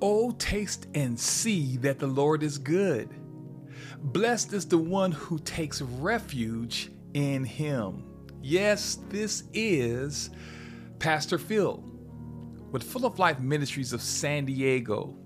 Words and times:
Oh, 0.00 0.32
taste 0.32 0.86
and 0.94 1.18
see 1.18 1.76
that 1.78 1.98
the 1.98 2.06
Lord 2.06 2.42
is 2.42 2.58
good. 2.58 3.08
Blessed 3.98 4.52
is 4.52 4.66
the 4.66 4.78
one 4.78 5.12
who 5.12 5.38
takes 5.38 5.80
refuge 5.80 6.90
in 7.14 7.44
him. 7.44 8.04
Yes, 8.42 8.98
this 9.08 9.44
is 9.54 10.30
Pastor 10.98 11.38
Phil 11.38 11.84
with 12.72 12.82
Full 12.82 13.06
of 13.06 13.18
Life 13.18 13.38
Ministries 13.38 13.92
of 13.92 14.02
San 14.02 14.44
Diego. 14.46 15.16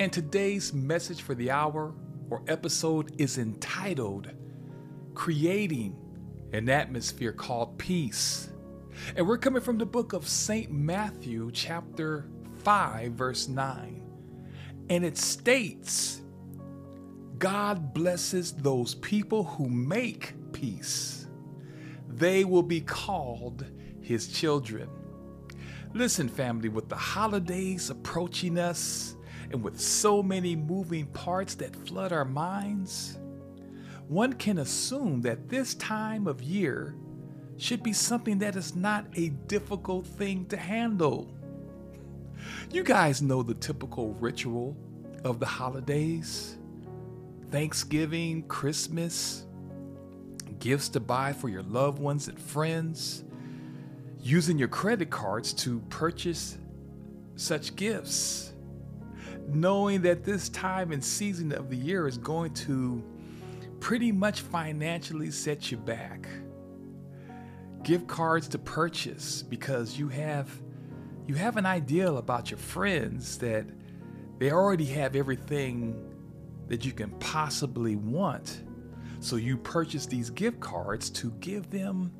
And 0.00 0.12
today's 0.12 0.72
message 0.72 1.22
for 1.22 1.34
the 1.34 1.50
hour 1.50 1.94
or 2.30 2.42
episode 2.48 3.14
is 3.18 3.38
entitled 3.38 4.32
Creating 5.14 5.96
an 6.52 6.68
Atmosphere 6.68 7.32
Called 7.32 7.78
Peace. 7.78 8.50
And 9.14 9.28
we're 9.28 9.38
coming 9.38 9.62
from 9.62 9.78
the 9.78 9.86
book 9.86 10.12
of 10.12 10.26
St. 10.26 10.72
Matthew, 10.72 11.50
chapter 11.52 12.28
5, 12.62 13.12
verse 13.12 13.48
9. 13.48 14.02
And 14.88 15.04
it 15.04 15.16
states, 15.16 16.20
God 17.38 17.94
blesses 17.94 18.52
those 18.52 18.94
people 18.96 19.44
who 19.44 19.68
make 19.68 20.34
peace. 20.52 21.26
They 22.08 22.44
will 22.44 22.62
be 22.62 22.80
called 22.80 23.64
his 24.02 24.28
children. 24.28 24.88
Listen, 25.94 26.28
family, 26.28 26.68
with 26.68 26.88
the 26.88 26.96
holidays 26.96 27.90
approaching 27.90 28.58
us 28.58 29.16
and 29.50 29.62
with 29.62 29.80
so 29.80 30.22
many 30.22 30.54
moving 30.54 31.06
parts 31.06 31.54
that 31.56 31.74
flood 31.74 32.12
our 32.12 32.24
minds, 32.24 33.18
one 34.06 34.32
can 34.32 34.58
assume 34.58 35.20
that 35.22 35.48
this 35.48 35.74
time 35.74 36.26
of 36.26 36.42
year 36.42 36.94
should 37.56 37.82
be 37.82 37.92
something 37.92 38.38
that 38.38 38.56
is 38.56 38.74
not 38.74 39.06
a 39.14 39.28
difficult 39.46 40.06
thing 40.06 40.46
to 40.46 40.56
handle. 40.56 41.34
You 42.72 42.84
guys 42.84 43.20
know 43.20 43.42
the 43.42 43.54
typical 43.54 44.14
ritual 44.14 44.76
of 45.24 45.40
the 45.40 45.46
holidays 45.46 46.56
Thanksgiving, 47.50 48.44
Christmas, 48.44 49.44
gifts 50.60 50.88
to 50.90 51.00
buy 51.00 51.32
for 51.32 51.48
your 51.48 51.64
loved 51.64 51.98
ones 51.98 52.28
and 52.28 52.38
friends, 52.38 53.24
using 54.20 54.56
your 54.56 54.68
credit 54.68 55.10
cards 55.10 55.52
to 55.54 55.80
purchase 55.88 56.58
such 57.34 57.74
gifts, 57.74 58.52
knowing 59.48 60.02
that 60.02 60.22
this 60.22 60.48
time 60.48 60.92
and 60.92 61.02
season 61.02 61.50
of 61.50 61.70
the 61.70 61.76
year 61.76 62.06
is 62.06 62.18
going 62.18 62.54
to 62.54 63.02
pretty 63.80 64.12
much 64.12 64.42
financially 64.42 65.32
set 65.32 65.72
you 65.72 65.76
back. 65.76 66.28
Gift 67.82 68.06
cards 68.06 68.46
to 68.46 68.58
purchase 68.58 69.42
because 69.42 69.98
you 69.98 70.06
have 70.06 70.48
you 71.30 71.36
have 71.36 71.56
an 71.56 71.64
ideal 71.64 72.18
about 72.18 72.50
your 72.50 72.58
friends 72.58 73.38
that 73.38 73.64
they 74.38 74.50
already 74.50 74.84
have 74.84 75.14
everything 75.14 75.94
that 76.66 76.84
you 76.84 76.90
can 76.90 77.08
possibly 77.20 77.94
want. 77.94 78.64
So 79.20 79.36
you 79.36 79.56
purchase 79.56 80.06
these 80.06 80.28
gift 80.28 80.58
cards 80.58 81.08
to 81.10 81.30
give 81.38 81.70
them 81.70 82.12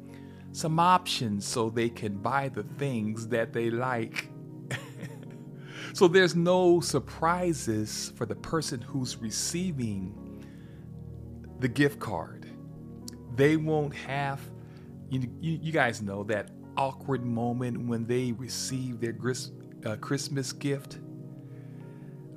some 0.53 0.79
options 0.79 1.45
so 1.45 1.71
they 1.71 1.89
can 1.89 2.19
buy 2.19 2.51
the 2.51 2.63
things 2.79 3.27
that 3.27 3.53
they 3.53 3.69
like. 3.69 4.29
so 5.93 6.07
there's 6.07 6.37
no 6.37 6.79
surprises 6.79 8.13
for 8.15 8.27
the 8.27 8.37
person 8.37 8.81
who's 8.81 9.17
receiving 9.17 10.15
the 11.59 11.67
gift 11.67 11.99
card. 11.99 12.47
They 13.35 13.57
won't 13.57 13.93
have, 13.93 14.41
you, 15.09 15.29
you, 15.41 15.59
you 15.61 15.73
guys 15.73 16.01
know 16.01 16.23
that 16.25 16.53
awkward 16.77 17.25
moment 17.25 17.87
when 17.87 18.07
they 18.07 18.33
receive 18.33 19.01
their 19.01 19.13
gris, 19.13 19.51
uh, 19.85 19.97
Christmas 19.97 20.53
gift. 20.53 20.99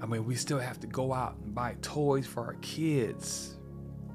I 0.01 0.05
mean, 0.05 0.25
we 0.25 0.35
still 0.35 0.59
have 0.59 0.79
to 0.81 0.87
go 0.87 1.13
out 1.13 1.37
and 1.43 1.55
buy 1.55 1.75
toys 1.81 2.27
for 2.27 2.43
our 2.45 2.55
kids, 2.55 3.57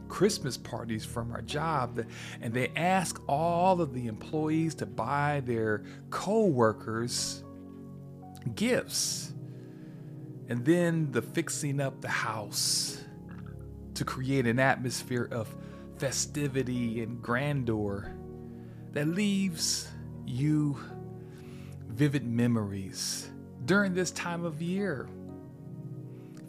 Christmas 0.09 0.57
parties 0.57 1.05
from 1.05 1.33
our 1.33 1.43
job, 1.43 2.05
and 2.43 2.53
they 2.53 2.69
ask 2.77 3.21
all 3.27 3.81
of 3.81 3.95
the 3.95 4.07
employees 4.07 4.75
to 4.77 4.87
buy 4.87 5.43
their 5.45 5.85
co 6.11 6.45
workers 6.45 7.43
gifts. 8.55 9.33
And 10.49 10.65
then 10.65 11.11
the 11.13 11.21
fixing 11.21 11.81
up 11.81 12.01
the 12.01 12.09
house 12.09 13.03
to 13.95 14.05
create 14.05 14.47
an 14.47 14.59
atmosphere 14.59 15.29
of 15.31 15.55
festivity 15.99 17.03
and 17.03 17.21
grandeur 17.21 18.13
that 18.93 19.09
leaves 19.09 19.89
you 20.29 20.79
vivid 21.89 22.27
memories 22.27 23.29
during 23.65 23.95
this 23.95 24.11
time 24.13 24.45
of 24.45 24.63
year. 24.63 25.09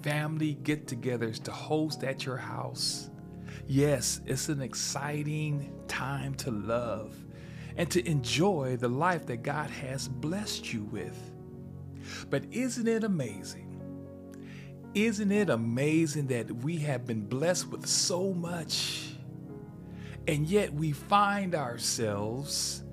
Family 0.01 0.53
get 0.53 0.87
togethers 0.87 1.41
to 1.43 1.51
host 1.51 2.03
at 2.03 2.25
your 2.25 2.37
house. 2.37 3.09
Yes, 3.67 4.21
it's 4.25 4.49
an 4.49 4.61
exciting 4.61 5.73
time 5.87 6.35
to 6.35 6.51
love 6.51 7.15
and 7.77 7.89
to 7.91 8.07
enjoy 8.07 8.77
the 8.77 8.87
life 8.87 9.25
that 9.27 9.43
God 9.43 9.69
has 9.69 10.07
blessed 10.07 10.73
you 10.73 10.83
with. 10.85 11.17
But 12.29 12.43
isn't 12.51 12.87
it 12.87 13.03
amazing? 13.03 13.65
Isn't 14.93 15.31
it 15.31 15.49
amazing 15.49 16.27
that 16.27 16.51
we 16.51 16.77
have 16.77 17.05
been 17.05 17.25
blessed 17.25 17.69
with 17.69 17.85
so 17.85 18.33
much, 18.33 19.11
and 20.27 20.47
yet 20.47 20.73
we 20.73 20.91
find 20.91 21.53
ourselves 21.53 22.83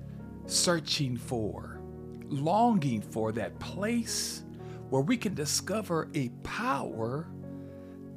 searching 0.47 1.17
for, 1.17 1.79
longing 2.25 3.01
for 3.01 3.31
that 3.33 3.59
place 3.59 4.43
where 4.89 5.01
we 5.01 5.17
can 5.17 5.33
discover 5.33 6.09
a 6.13 6.29
power 6.43 7.27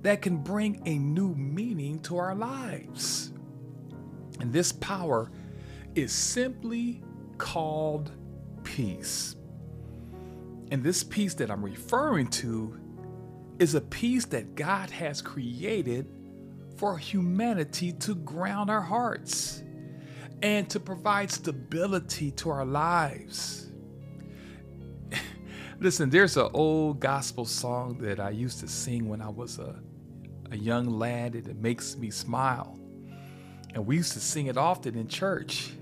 that 0.03 0.23
can 0.23 0.39
bring 0.39 0.81
a 0.87 0.99
new 0.99 1.35
meaning 1.35 2.01
to 2.01 2.17
our 2.17 2.35
lives. 2.35 3.33
And 4.41 4.53
this 4.53 4.73
power 4.73 5.31
is 5.95 6.13
simply 6.13 7.03
called 7.37 8.13
peace. 8.65 9.37
And 10.71 10.83
this 10.83 11.03
peace 11.03 11.35
that 11.35 11.51
I'm 11.51 11.65
referring 11.65 12.29
to 12.29 12.79
is 13.59 13.75
a 13.75 13.81
peace 13.81 14.25
that 14.27 14.55
God 14.55 14.89
has 14.91 15.21
created 15.21 16.07
for 16.77 16.97
humanity 16.97 17.93
to 17.93 18.15
ground 18.15 18.71
our 18.71 18.81
hearts 18.81 19.63
and 20.43 20.69
to 20.71 20.81
provide 20.81 21.31
stability 21.31 22.31
to 22.33 22.51
our 22.51 22.65
lives. 22.65 23.69
Listen, 25.81 26.11
there's 26.11 26.37
an 26.37 26.49
old 26.55 27.01
gospel 27.01 27.45
song 27.45 27.99
that 27.99 28.21
I 28.21 28.31
used 28.31 28.61
to 28.61 28.69
sing 28.69 29.09
when 29.09 29.21
I 29.21 29.29
was 29.29 29.59
a, 29.59 29.79
a 30.51 30.57
young 30.57 30.89
lad, 30.89 31.35
and 31.35 31.47
it 31.47 31.57
makes 31.57 31.97
me 31.97 32.11
smile. 32.11 32.79
And 33.75 33.87
we 33.87 33.97
used 33.97 34.15
to 34.15 34.21
sing 34.21 34.47
it 34.47 34.57
often 34.57 34.97
in 34.97 35.09
church. 35.09 35.73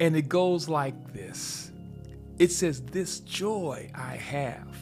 And 0.00 0.16
it 0.16 0.28
goes 0.28 0.68
like 0.68 1.12
this 1.12 1.70
It 2.38 2.50
says, 2.50 2.82
This 2.82 3.20
joy 3.20 3.90
I 3.94 4.16
have, 4.16 4.76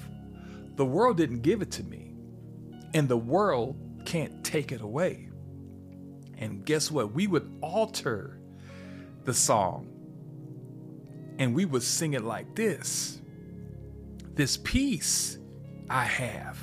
the 0.76 0.84
world 0.84 1.16
didn't 1.16 1.42
give 1.42 1.60
it 1.60 1.70
to 1.72 1.84
me, 1.84 2.14
and 2.94 3.08
the 3.08 3.16
world 3.16 3.76
can't 4.06 4.42
take 4.42 4.72
it 4.72 4.80
away. 4.80 5.28
And 6.38 6.64
guess 6.64 6.90
what? 6.90 7.12
We 7.12 7.26
would 7.26 7.58
alter 7.60 8.37
the 9.28 9.34
song. 9.34 9.86
And 11.38 11.54
we 11.54 11.66
would 11.66 11.82
sing 11.82 12.14
it 12.14 12.24
like 12.24 12.54
this 12.56 13.20
This 14.34 14.56
peace 14.56 15.36
I 15.90 16.04
have. 16.04 16.58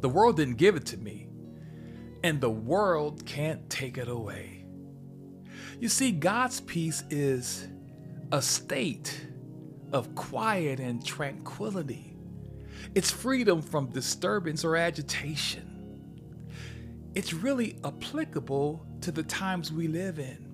The 0.00 0.08
world 0.08 0.38
didn't 0.38 0.56
give 0.56 0.74
it 0.74 0.86
to 0.86 0.96
me, 0.96 1.28
and 2.24 2.40
the 2.40 2.50
world 2.50 3.24
can't 3.26 3.70
take 3.70 3.96
it 3.96 4.08
away. 4.08 4.66
You 5.78 5.88
see, 5.88 6.10
God's 6.10 6.60
peace 6.60 7.04
is 7.10 7.68
a 8.32 8.42
state 8.42 9.28
of 9.92 10.16
quiet 10.16 10.80
and 10.80 11.04
tranquility. 11.06 12.16
It's 12.96 13.12
freedom 13.12 13.62
from 13.62 13.90
disturbance 13.90 14.64
or 14.64 14.74
agitation. 14.74 15.62
It's 17.14 17.32
really 17.32 17.78
applicable 17.84 18.84
to 19.02 19.12
the 19.12 19.22
times 19.22 19.72
we 19.72 19.86
live 19.86 20.18
in 20.18 20.45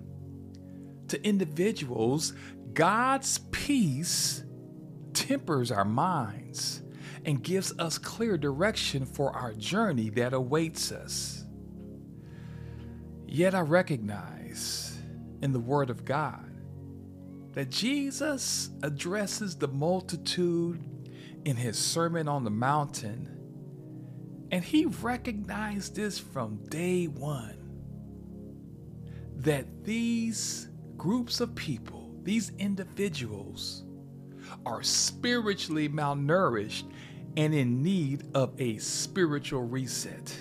to 1.13 1.23
individuals, 1.23 2.33
God's 2.73 3.39
peace 3.51 4.43
tempers 5.13 5.71
our 5.71 5.85
minds 5.85 6.83
and 7.27 7.43
gives 7.43 7.79
us 7.79 7.99
clear 7.99 8.39
direction 8.39 9.05
for 9.05 9.31
our 9.37 9.53
journey 9.53 10.09
that 10.09 10.33
awaits 10.33 10.91
us. 10.91 11.45
Yet 13.27 13.55
I 13.55 13.61
recognize 13.61 14.99
in 15.43 15.53
the 15.53 15.61
Word 15.61 15.91
of 15.91 16.07
God 16.07 16.51
that 17.53 17.69
Jesus 17.69 18.71
addresses 18.83 19.57
the 19.57 19.69
multitude 19.69 20.83
in 21.45 21.57
his 21.57 21.77
Sermon 21.79 22.27
on 22.27 22.43
the 22.43 22.51
Mountain, 22.51 23.29
and 24.51 24.65
he 24.65 24.87
recognized 24.87 25.95
this 25.95 26.19
from 26.19 26.65
day 26.71 27.05
one 27.05 27.59
that 29.37 29.85
these 29.85 30.69
groups 31.03 31.41
of 31.41 31.53
people, 31.57 32.15
these 32.23 32.53
individuals, 32.61 33.83
are 34.65 34.85
spiritually 34.85 35.89
malnourished 35.89 36.85
and 37.37 37.53
in 37.53 37.83
need 37.83 38.23
of 38.37 38.53
a 38.61 38.79
spiritual 38.79 39.65
reset. 39.65 40.33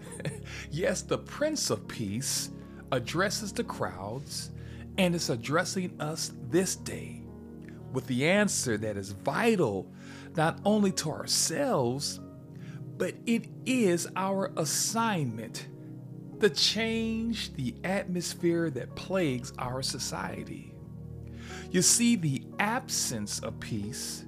yes, 0.72 1.02
the 1.02 1.16
Prince 1.16 1.70
of 1.70 1.86
Peace 1.86 2.50
addresses 2.90 3.52
the 3.52 3.62
crowds 3.62 4.50
and 4.98 5.14
is 5.14 5.30
addressing 5.30 5.94
us 6.00 6.32
this 6.50 6.74
day 6.74 7.22
with 7.92 8.08
the 8.08 8.28
answer 8.28 8.76
that 8.76 8.96
is 8.96 9.12
vital 9.12 9.88
not 10.34 10.58
only 10.64 10.90
to 10.90 11.12
ourselves, 11.12 12.18
but 12.96 13.14
it 13.24 13.46
is 13.66 14.08
our 14.16 14.50
assignment 14.56 15.68
to 16.40 16.50
change 16.50 17.54
the 17.54 17.74
atmosphere 17.84 18.70
that 18.70 18.94
plagues 18.94 19.52
our 19.58 19.82
society. 19.82 20.74
You 21.70 21.82
see, 21.82 22.16
the 22.16 22.42
absence 22.58 23.40
of 23.40 23.58
peace 23.58 24.24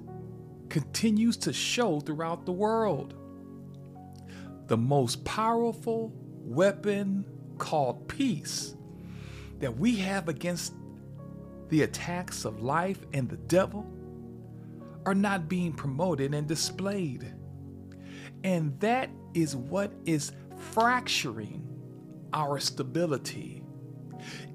continues 0.69 1.37
to 1.37 1.53
show 1.53 1.99
throughout 1.99 2.45
the 2.45 2.51
world. 2.51 3.13
The 4.67 4.77
most 4.77 5.23
powerful 5.23 6.11
weapon 6.43 7.25
called 7.57 8.07
peace 8.07 8.75
that 9.59 9.77
we 9.77 9.97
have 9.97 10.29
against 10.29 10.73
the 11.69 11.83
attacks 11.83 12.45
of 12.45 12.61
life 12.61 13.05
and 13.13 13.29
the 13.29 13.37
devil 13.37 13.85
are 15.05 15.15
not 15.15 15.47
being 15.47 15.73
promoted 15.73 16.33
and 16.33 16.47
displayed. 16.47 17.33
And 18.43 18.79
that 18.79 19.09
is 19.33 19.55
what 19.55 19.91
is 20.05 20.31
fracturing 20.71 21.68
our 22.33 22.59
stability. 22.59 23.63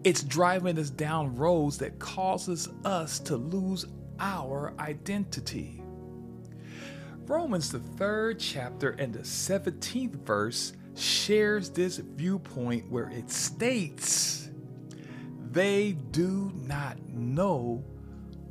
It's 0.05 0.23
driving 0.23 0.79
us 0.79 0.91
down 0.91 1.35
roads 1.37 1.79
that 1.79 1.99
causes 1.99 2.69
us 2.85 3.19
to 3.21 3.37
lose 3.37 3.87
our 4.21 4.75
identity. 4.79 5.83
Romans, 7.27 7.73
the 7.73 7.79
third 7.79 8.39
chapter 8.39 8.91
and 8.91 9.13
the 9.13 9.21
17th 9.21 10.17
verse, 10.27 10.75
shares 10.95 11.71
this 11.71 11.97
viewpoint 11.97 12.91
where 12.91 13.09
it 13.09 13.31
states, 13.31 14.51
They 15.51 15.93
do 16.11 16.53
not 16.55 16.99
know 17.09 17.83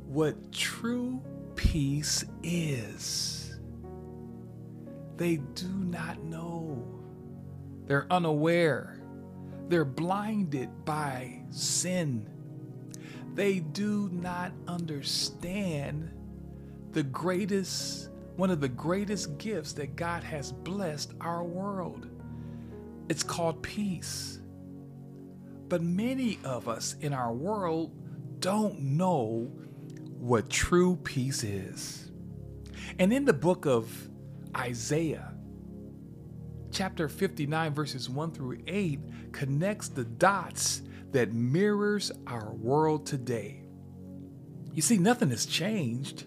what 0.06 0.52
true 0.52 1.22
peace 1.54 2.24
is. 2.42 3.56
They 5.16 5.36
do 5.36 5.68
not 5.68 6.22
know. 6.24 6.82
They're 7.86 8.06
unaware. 8.10 8.93
They're 9.68 9.84
blinded 9.84 10.84
by 10.84 11.42
sin. 11.50 12.28
They 13.34 13.60
do 13.60 14.08
not 14.12 14.52
understand 14.68 16.10
the 16.92 17.02
greatest, 17.02 18.10
one 18.36 18.50
of 18.50 18.60
the 18.60 18.68
greatest 18.68 19.38
gifts 19.38 19.72
that 19.74 19.96
God 19.96 20.22
has 20.22 20.52
blessed 20.52 21.12
our 21.20 21.42
world. 21.42 22.08
It's 23.08 23.22
called 23.22 23.62
peace. 23.62 24.40
But 25.68 25.82
many 25.82 26.38
of 26.44 26.68
us 26.68 26.94
in 27.00 27.12
our 27.12 27.32
world 27.32 27.92
don't 28.40 28.80
know 28.80 29.50
what 30.18 30.48
true 30.48 30.96
peace 31.02 31.42
is. 31.42 32.10
And 32.98 33.12
in 33.12 33.24
the 33.24 33.32
book 33.32 33.66
of 33.66 34.08
Isaiah, 34.56 35.33
chapter 36.74 37.08
59, 37.08 37.72
verses 37.72 38.10
1 38.10 38.32
through 38.32 38.58
8, 38.66 39.32
connects 39.32 39.88
the 39.88 40.04
dots 40.04 40.82
that 41.12 41.32
mirrors 41.32 42.10
our 42.26 42.52
world 42.52 43.06
today. 43.06 43.62
You 44.72 44.82
see, 44.82 44.98
nothing 44.98 45.30
has 45.30 45.46
changed, 45.46 46.24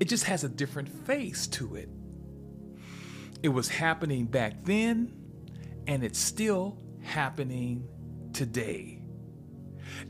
it 0.00 0.06
just 0.06 0.24
has 0.24 0.42
a 0.42 0.48
different 0.48 0.88
face 1.06 1.46
to 1.48 1.76
it. 1.76 1.90
It 3.42 3.50
was 3.50 3.68
happening 3.68 4.24
back 4.24 4.64
then, 4.64 5.12
and 5.86 6.02
it's 6.02 6.18
still 6.18 6.78
happening 7.02 7.86
today. 8.32 9.02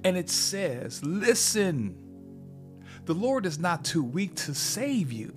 And 0.04 0.16
it 0.16 0.30
says, 0.30 1.04
Listen, 1.04 1.96
the 3.04 3.14
Lord 3.14 3.44
is 3.44 3.58
not 3.58 3.84
too 3.84 4.04
weak 4.04 4.36
to 4.36 4.54
save 4.54 5.10
you, 5.10 5.36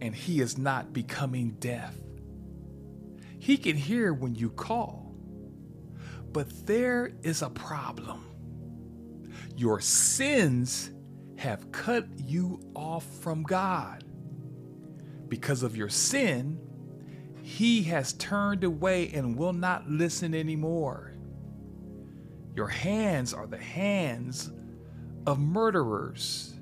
and 0.00 0.14
he 0.14 0.40
is 0.40 0.58
not 0.58 0.92
becoming 0.92 1.52
deaf. 1.60 1.94
He 3.42 3.56
can 3.56 3.76
hear 3.76 4.14
when 4.14 4.36
you 4.36 4.50
call. 4.50 5.16
But 6.30 6.64
there 6.64 7.10
is 7.24 7.42
a 7.42 7.50
problem. 7.50 8.24
Your 9.56 9.80
sins 9.80 10.92
have 11.38 11.72
cut 11.72 12.06
you 12.20 12.60
off 12.76 13.04
from 13.04 13.42
God. 13.42 14.04
Because 15.26 15.64
of 15.64 15.76
your 15.76 15.88
sin, 15.88 16.60
He 17.42 17.82
has 17.82 18.12
turned 18.12 18.62
away 18.62 19.10
and 19.12 19.36
will 19.36 19.52
not 19.52 19.90
listen 19.90 20.36
anymore. 20.36 21.16
Your 22.54 22.68
hands 22.68 23.34
are 23.34 23.48
the 23.48 23.58
hands 23.58 24.52
of 25.26 25.40
murderers, 25.40 26.60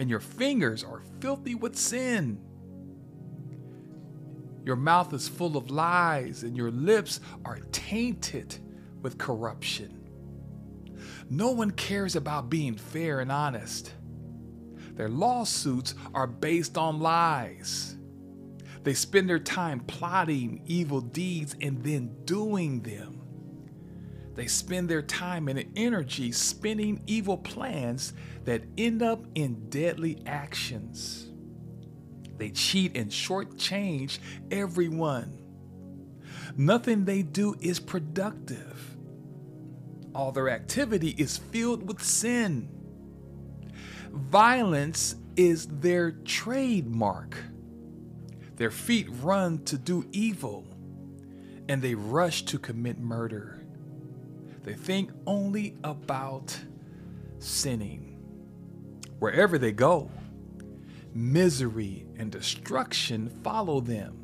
and 0.00 0.10
your 0.10 0.18
fingers 0.18 0.82
are 0.82 1.02
filthy 1.20 1.54
with 1.54 1.76
sin. 1.76 2.40
Your 4.64 4.76
mouth 4.76 5.12
is 5.12 5.28
full 5.28 5.56
of 5.56 5.70
lies, 5.70 6.42
and 6.42 6.56
your 6.56 6.70
lips 6.70 7.20
are 7.44 7.58
tainted 7.70 8.56
with 9.02 9.18
corruption. 9.18 10.00
No 11.28 11.50
one 11.50 11.70
cares 11.70 12.16
about 12.16 12.50
being 12.50 12.74
fair 12.74 13.20
and 13.20 13.30
honest. 13.30 13.92
Their 14.94 15.08
lawsuits 15.08 15.94
are 16.14 16.26
based 16.26 16.78
on 16.78 17.00
lies. 17.00 17.96
They 18.84 18.94
spend 18.94 19.28
their 19.28 19.38
time 19.38 19.80
plotting 19.80 20.62
evil 20.66 21.00
deeds 21.00 21.56
and 21.60 21.82
then 21.82 22.14
doing 22.24 22.80
them. 22.82 23.20
They 24.34 24.46
spend 24.46 24.88
their 24.88 25.02
time 25.02 25.48
and 25.48 25.64
energy 25.76 26.32
spinning 26.32 27.02
evil 27.06 27.38
plans 27.38 28.12
that 28.44 28.64
end 28.76 29.02
up 29.02 29.24
in 29.34 29.68
deadly 29.68 30.22
actions. 30.26 31.30
They 32.36 32.50
cheat 32.50 32.96
and 32.96 33.10
shortchange 33.10 34.18
everyone. 34.50 35.38
Nothing 36.56 37.04
they 37.04 37.22
do 37.22 37.56
is 37.60 37.80
productive. 37.80 38.96
All 40.14 40.32
their 40.32 40.48
activity 40.48 41.14
is 41.18 41.38
filled 41.38 41.88
with 41.88 42.02
sin. 42.02 42.68
Violence 44.10 45.16
is 45.36 45.66
their 45.66 46.12
trademark. 46.12 47.36
Their 48.56 48.70
feet 48.70 49.08
run 49.20 49.64
to 49.64 49.76
do 49.76 50.08
evil, 50.12 50.64
and 51.68 51.82
they 51.82 51.96
rush 51.96 52.44
to 52.44 52.58
commit 52.58 53.00
murder. 53.00 53.60
They 54.62 54.74
think 54.74 55.10
only 55.26 55.76
about 55.82 56.56
sinning. 57.40 58.16
Wherever 59.18 59.58
they 59.58 59.72
go, 59.72 60.10
misery 61.14 62.06
and 62.18 62.30
destruction 62.30 63.28
follow 63.42 63.80
them. 63.80 64.18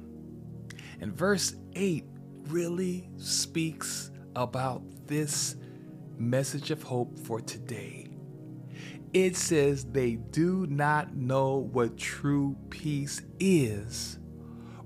And 1.00 1.16
verse 1.16 1.54
8 1.74 2.04
really 2.48 3.08
speaks 3.16 4.10
about 4.36 4.82
this 5.06 5.56
message 6.18 6.70
of 6.70 6.82
hope 6.82 7.18
for 7.20 7.40
today. 7.40 8.08
It 9.12 9.36
says 9.36 9.84
they 9.84 10.16
do 10.16 10.66
not 10.68 11.16
know 11.16 11.68
what 11.72 11.96
true 11.96 12.56
peace 12.68 13.22
is 13.38 14.18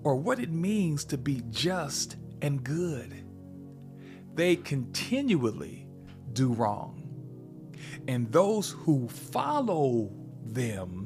or 0.02 0.16
what 0.16 0.38
it 0.38 0.50
means 0.50 1.04
to 1.06 1.18
be 1.18 1.42
just 1.50 2.16
and 2.40 2.62
good. 2.62 3.24
They 4.34 4.56
continually 4.56 5.88
do 6.32 6.52
wrong. 6.52 7.00
And 8.08 8.30
those 8.30 8.70
who 8.70 9.08
follow 9.08 10.10
them 10.44 11.03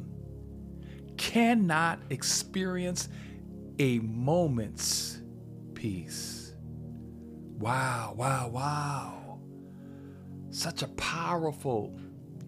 cannot 1.19 1.99
experience 2.11 3.09
a 3.79 3.99
moment's 3.99 5.21
peace. 5.75 6.55
Wow, 7.59 8.15
wow, 8.17 8.49
wow. 8.49 9.41
Such 10.51 10.83
a 10.83 10.89
powerful 10.89 11.99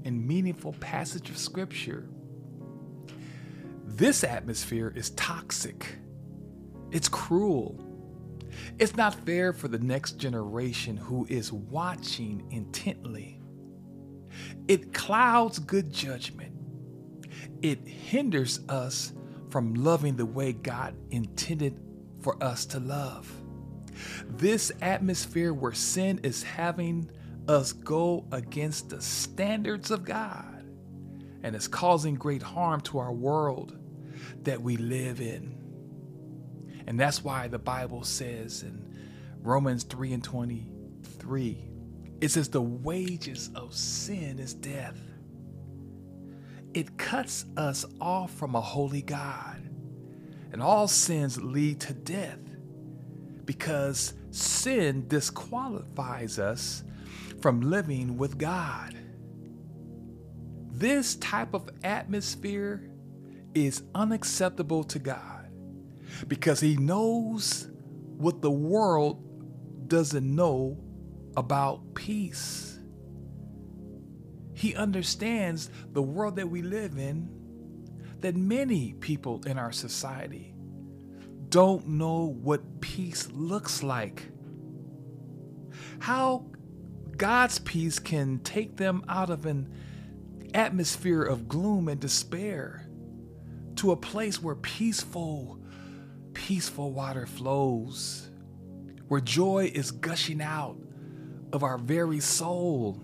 and 0.05 0.27
meaningful 0.27 0.73
passage 0.75 1.29
of 1.31 1.37
scripture. 1.37 2.09
This 3.85 4.25
atmosphere 4.25 4.93
is 4.97 5.11
toxic. 5.11 5.99
It's 6.91 7.09
cruel. 7.09 7.79
It's 8.79 8.97
not 8.97 9.15
fair 9.27 9.53
for 9.53 9.69
the 9.69 9.79
next 9.79 10.13
generation 10.13 10.97
who 10.97 11.27
is 11.29 11.53
watching 11.53 12.47
intently. 12.51 13.41
It 14.69 14.95
clouds 14.95 15.59
good 15.59 15.93
judgment 15.93 16.60
it 17.63 17.87
hinders 17.87 18.61
us 18.69 19.13
from 19.49 19.75
loving 19.75 20.17
the 20.17 20.27
way 20.27 20.53
God 20.53 20.95
intended 21.11 21.81
for 22.21 22.43
us 22.43 22.67
to 22.67 22.81
love. 22.81 23.31
This 24.29 24.73
atmosphere 24.81 25.53
where 25.53 25.73
sin 25.73 26.21
is 26.23 26.43
having 26.43 27.11
us 27.49 27.73
go 27.73 28.27
against 28.33 28.91
the 28.91 29.01
standards 29.01 29.91
of 29.91 30.05
God 30.05 30.65
and 31.43 31.57
is 31.57 31.69
causing 31.69 32.15
great 32.15 32.43
harm 32.43 32.81
to 32.83 32.99
our 32.99 33.13
world. 33.13 33.77
that 34.45 34.63
we 34.63 34.77
live 34.77 35.21
in. 35.21 35.55
And 36.87 36.99
that's 36.99 37.23
why 37.25 37.49
the 37.49 37.59
Bible 37.59 38.05
says 38.05 38.63
in 38.63 38.95
Romans 39.43 39.85
3 39.85 40.15
and 40.15 40.25
23, 40.25 41.71
it 42.21 42.31
says, 42.31 42.49
The 42.49 42.63
wages 42.63 43.51
of 43.55 43.75
sin 43.75 44.39
is 44.39 44.55
death. 44.55 44.99
It 46.75 46.97
cuts 46.97 47.47
us 47.57 47.85
off 48.01 48.33
from 48.33 48.55
a 48.55 48.61
holy 48.61 49.03
God. 49.03 49.69
And 50.53 50.63
all 50.63 50.89
sins 50.89 51.41
lead 51.41 51.81
to 51.81 51.93
death 51.95 52.39
because 53.45 54.15
sin 54.31 55.07
disqualifies 55.09 56.39
us 56.39 56.83
from 57.41 57.61
living 57.61 58.17
with 58.17 58.37
God. 58.39 58.97
This 60.73 61.17
type 61.17 61.55
of 61.55 61.69
atmosphere 61.85 62.91
is 63.55 63.83
unacceptable 63.95 64.85
to 64.85 64.99
God 64.99 65.49
because 66.29 66.61
He 66.61 66.77
knows 66.77 67.69
what 68.17 68.43
the 68.43 68.51
world 68.51 69.89
doesn't 69.89 70.35
know 70.35 70.79
about 71.37 71.95
peace. 71.95 72.80
He 74.61 74.75
understands 74.75 75.71
the 75.95 76.03
world 76.03 76.37
that 76.37 76.51
we 76.51 76.61
live 76.61 76.99
in, 76.99 77.31
that 78.21 78.37
many 78.37 78.93
people 78.93 79.41
in 79.47 79.57
our 79.57 79.73
society 79.73 80.55
don't 81.49 81.89
know 81.89 82.37
what 82.43 82.83
peace 82.83 83.27
looks 83.33 83.83
like. 83.83 84.29
How 85.99 86.45
God's 87.17 87.59
peace 87.61 87.99
can 87.99 88.41
take 88.41 88.77
them 88.77 89.03
out 89.09 89.31
of 89.31 89.47
an 89.47 89.73
atmosphere 90.53 91.23
of 91.23 91.49
gloom 91.49 91.89
and 91.89 91.99
despair 91.99 92.87
to 93.77 93.93
a 93.93 93.97
place 93.97 94.43
where 94.43 94.57
peaceful, 94.57 95.59
peaceful 96.35 96.93
water 96.93 97.25
flows, 97.25 98.29
where 99.09 99.23
joy 99.23 99.73
is 99.75 99.91
gushing 99.91 100.43
out 100.43 100.77
of 101.51 101.63
our 101.63 101.79
very 101.79 102.21
soul, 102.21 103.03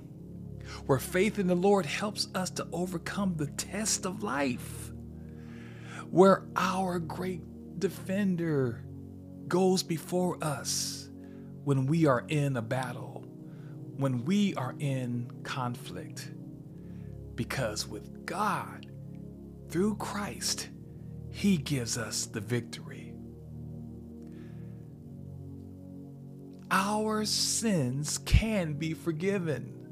where 0.87 0.99
faith 0.99 1.39
in 1.39 1.47
the 1.47 1.55
Lord 1.55 1.87
helps 1.87 2.29
us 2.35 2.51
to 2.51 2.67
overcome 2.73 3.37
the 3.37 3.47
test 3.47 4.07
of 4.07 4.23
life, 4.23 4.93
where 6.11 6.45
our 6.57 6.99
great 6.99 7.79
defender 7.79 8.85
goes 9.49 9.83
before 9.83 10.43
us 10.43 11.09
when 11.65 11.87
we 11.87 12.07
are 12.07 12.25
in 12.29 12.57
a 12.57 12.63
battle, 12.63 13.25
when 13.97 14.25
we 14.25 14.55
are 14.55 14.75
in 14.79 15.31
conflict. 15.43 16.31
Because 17.35 17.87
with 17.87 18.25
God, 18.25 18.87
through 19.69 19.97
Christ, 19.97 20.69
He 21.31 21.57
gives 21.57 21.99
us 21.99 22.27
the 22.27 22.41
victory. 22.41 23.15
Our 26.71 27.25
sins 27.25 28.19
can 28.19 28.75
be 28.75 28.93
forgiven, 28.93 29.86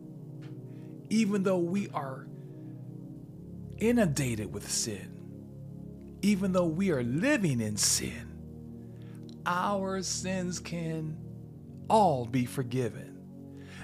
even 1.10 1.42
though 1.42 1.58
we 1.58 1.88
are 1.90 2.26
inundated 3.78 4.52
with 4.52 4.70
sin 4.70 5.14
even 6.24 6.52
though 6.52 6.64
we 6.64 6.90
are 6.90 7.02
living 7.02 7.60
in 7.60 7.76
sin, 7.76 8.32
our 9.44 10.00
sins 10.00 10.58
can 10.58 11.18
all 11.90 12.24
be 12.24 12.46
forgiven. 12.46 13.22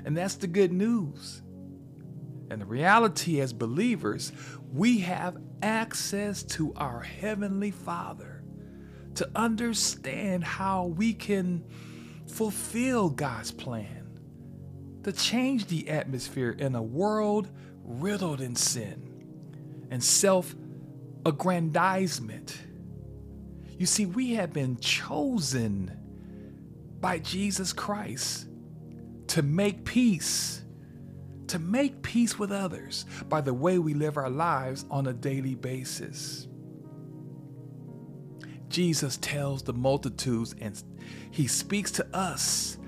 And 0.07 0.17
that's 0.17 0.37
the 0.37 0.47
good 0.47 0.73
news. 0.73 1.43
And 2.50 2.62
the 2.62 2.65
reality 2.65 3.43
as 3.43 3.53
believers, 3.53 4.33
we 4.73 5.00
have 5.00 5.37
access 5.62 6.43
to 6.45 6.73
our 6.77 7.00
Heavenly 7.00 7.73
Father 7.73 8.43
to 9.17 9.29
understand 9.37 10.43
how 10.43 10.87
we 10.87 11.12
can 11.12 11.62
fulfill 12.27 13.11
God's 13.11 13.53
plan 13.53 14.00
to 15.04 15.12
change 15.12 15.66
the 15.66 15.88
atmosphere 15.88 16.50
in 16.50 16.75
a 16.75 16.83
world 16.83 17.49
riddled 17.85 18.40
in 18.40 18.54
sin 18.54 19.11
and 19.90 20.02
self 20.02 20.54
aggrandizement. 21.26 22.59
You 23.78 23.87
see, 23.87 24.07
we 24.07 24.35
have 24.35 24.52
been 24.52 24.78
chosen 24.78 25.97
by 27.00 27.19
Jesus 27.19 27.73
Christ 27.73 28.47
to 29.28 29.42
make 29.42 29.85
peace, 29.85 30.62
to 31.47 31.59
make 31.59 32.02
peace 32.02 32.38
with 32.38 32.52
others 32.52 33.07
by 33.28 33.40
the 33.40 33.54
way 33.54 33.78
we 33.78 33.95
live 33.95 34.16
our 34.16 34.30
lives 34.30 34.85
on 34.90 35.07
a 35.07 35.12
daily 35.12 35.54
basis. 35.54 36.47
Jesus 38.69 39.16
tells 39.16 39.62
the 39.62 39.73
multitudes 39.73 40.54
and 40.61 40.80
he 41.30 41.47
speaks 41.47 41.90
to 41.92 42.07
us 42.16 42.78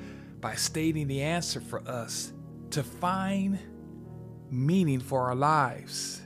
by 0.42 0.54
stating 0.56 1.06
the 1.06 1.22
answer 1.22 1.60
for 1.60 1.88
us 1.88 2.32
to 2.70 2.82
find 2.82 3.58
meaning 4.50 5.00
for 5.00 5.20
our 5.20 5.34
lives. 5.36 6.20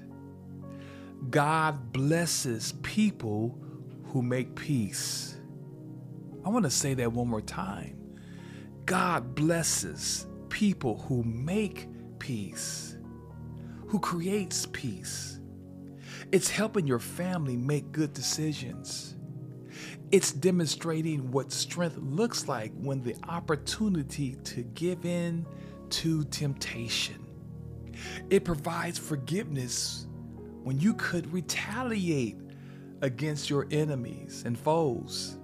God 1.31 1.93
blesses 1.93 2.73
people 2.83 3.59
who 4.07 4.23
make 4.23 4.57
peace. 4.57 5.37
I 6.45 6.49
want 6.49 6.65
to 6.65 6.71
say 6.71 6.95
that 6.95 7.13
one 7.13 7.29
more 7.29 7.43
time. 7.43 7.99
God 8.87 9.35
blesses 9.35 10.27
people 10.49 10.99
who 11.09 11.23
make 11.23 11.89
peace, 12.19 12.97
who 13.89 13.99
creates 13.99 14.67
peace. 14.73 15.41
It's 16.33 16.49
helping 16.49 16.87
your 16.87 17.01
family 17.01 17.57
make 17.57 17.93
good 17.93 18.15
decisions. 18.15 19.16
It's 20.13 20.33
demonstrating 20.33 21.31
what 21.33 21.51
strength 21.51 21.97
looks 21.99 22.47
like 22.47 22.73
when 22.75 23.03
the 23.03 23.17
opportunity 23.29 24.37
to 24.45 24.63
give 24.63 25.05
in 25.05 25.45
to 25.91 26.25
temptation. 26.25 27.27
It 28.31 28.45
provides 28.45 28.99
forgiveness 28.99 30.07
when 30.63 30.79
you 30.79 30.95
could 30.95 31.33
retaliate 31.33 32.39
against 33.03 33.51
your 33.51 33.67
enemies 33.71 34.45
and 34.47 34.59
foes. 34.59 35.39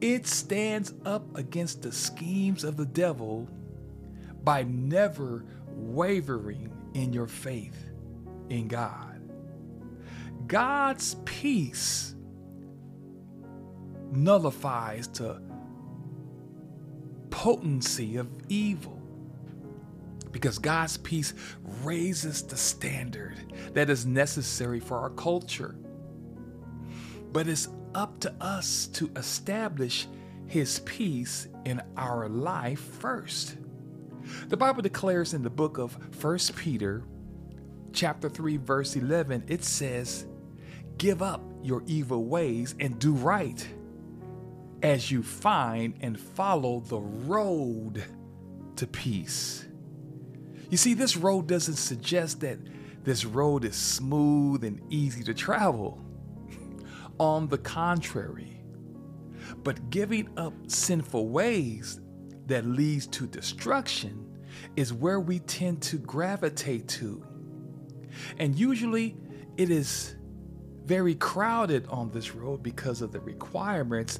It 0.00 0.26
stands 0.26 0.92
up 1.04 1.36
against 1.36 1.82
the 1.82 1.92
schemes 1.92 2.64
of 2.64 2.76
the 2.76 2.86
devil 2.86 3.48
by 4.42 4.64
never 4.64 5.44
wavering 5.68 6.72
in 6.94 7.12
your 7.12 7.28
faith 7.28 7.86
in 8.50 8.68
God. 8.68 9.20
God's 10.46 11.16
peace 11.24 12.16
nullifies 14.12 15.08
the 15.08 15.42
potency 17.30 18.16
of 18.16 18.28
evil 18.48 19.02
because 20.30 20.58
God's 20.58 20.96
peace 20.98 21.34
raises 21.82 22.42
the 22.42 22.56
standard 22.56 23.52
that 23.74 23.90
is 23.90 24.06
necessary 24.06 24.80
for 24.80 24.98
our 24.98 25.10
culture. 25.10 25.76
But 27.32 27.48
it's 27.48 27.68
up 27.94 28.20
to 28.20 28.34
us 28.40 28.86
to 28.88 29.10
establish 29.16 30.06
His 30.46 30.80
peace 30.80 31.48
in 31.64 31.82
our 31.96 32.28
life 32.28 32.80
first. 32.80 33.56
The 34.48 34.56
Bible 34.56 34.82
declares 34.82 35.34
in 35.34 35.42
the 35.42 35.50
book 35.50 35.78
of 35.78 35.96
1 36.22 36.38
Peter, 36.56 37.04
chapter 37.92 38.28
3, 38.28 38.56
verse 38.58 38.96
11, 38.96 39.44
it 39.48 39.64
says, 39.64 40.26
Give 40.96 41.22
up 41.22 41.42
your 41.62 41.82
evil 41.86 42.24
ways 42.24 42.74
and 42.80 42.98
do 42.98 43.12
right 43.12 43.66
as 44.82 45.10
you 45.10 45.22
find 45.22 45.94
and 46.00 46.18
follow 46.18 46.80
the 46.80 47.00
road 47.00 48.04
to 48.76 48.86
peace. 48.86 49.66
You 50.70 50.76
see, 50.76 50.94
this 50.94 51.16
road 51.16 51.46
doesn't 51.46 51.76
suggest 51.76 52.40
that 52.40 52.58
this 53.04 53.24
road 53.24 53.64
is 53.64 53.76
smooth 53.76 54.64
and 54.64 54.80
easy 54.90 55.22
to 55.24 55.34
travel. 55.34 56.00
On 57.18 57.46
the 57.46 57.58
contrary, 57.58 58.62
but 59.62 59.90
giving 59.90 60.28
up 60.36 60.54
sinful 60.66 61.28
ways 61.28 62.00
that 62.46 62.64
leads 62.64 63.06
to 63.08 63.26
destruction 63.26 64.26
is 64.76 64.92
where 64.92 65.20
we 65.20 65.38
tend 65.40 65.82
to 65.82 65.98
gravitate 65.98 66.88
to. 66.88 67.24
And 68.38 68.58
usually 68.58 69.16
it 69.56 69.70
is 69.70 70.16
very 70.84 71.14
crowded 71.14 71.86
on 71.88 72.10
this 72.10 72.34
road 72.34 72.62
because 72.62 73.02
of 73.02 73.12
the 73.12 73.20
requirements 73.20 74.18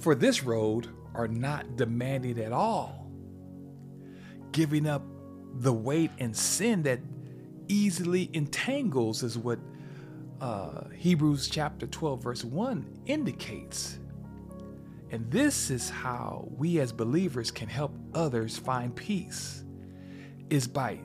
for 0.00 0.14
this 0.14 0.42
road 0.42 0.88
are 1.14 1.28
not 1.28 1.76
demanding 1.76 2.38
at 2.38 2.52
all. 2.52 3.10
Giving 4.52 4.86
up 4.86 5.02
the 5.54 5.72
weight 5.72 6.10
and 6.18 6.36
sin 6.36 6.82
that 6.84 7.00
easily 7.68 8.30
entangles, 8.32 9.22
is 9.22 9.38
what 9.38 9.58
uh, 10.40 10.84
Hebrews 10.96 11.48
chapter 11.48 11.86
12, 11.86 12.22
verse 12.22 12.44
1 12.44 13.02
indicates. 13.06 13.98
And 15.10 15.30
this 15.30 15.70
is 15.70 15.90
how 15.90 16.48
we 16.56 16.78
as 16.80 16.92
believers 16.92 17.50
can 17.50 17.68
help 17.68 17.94
others 18.14 18.56
find 18.56 18.94
peace 18.94 19.64
is 20.50 20.66
by 20.66 20.98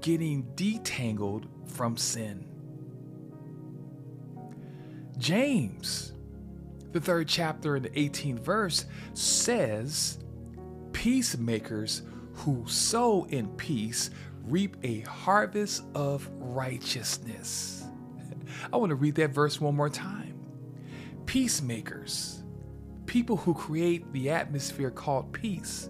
getting 0.00 0.44
detangled 0.54 1.46
from 1.66 1.96
sin. 1.96 2.46
James, 5.18 6.11
the 6.92 7.00
third 7.00 7.28
chapter 7.28 7.76
and 7.76 7.84
the 7.84 7.90
18th 7.90 8.40
verse, 8.40 8.86
says, 9.14 10.18
Peacemakers 10.92 12.02
who 12.34 12.64
sow 12.66 13.26
in 13.30 13.48
peace 13.56 14.10
reap 14.44 14.76
a 14.82 15.00
harvest 15.00 15.84
of 15.94 16.28
righteousness. 16.38 17.84
I 18.72 18.76
want 18.76 18.90
to 18.90 18.96
read 18.96 19.14
that 19.16 19.30
verse 19.30 19.60
one 19.60 19.76
more 19.76 19.88
time. 19.88 20.38
Peacemakers, 21.26 22.42
people 23.06 23.36
who 23.36 23.54
create 23.54 24.12
the 24.12 24.30
atmosphere 24.30 24.90
called 24.90 25.32
peace, 25.32 25.88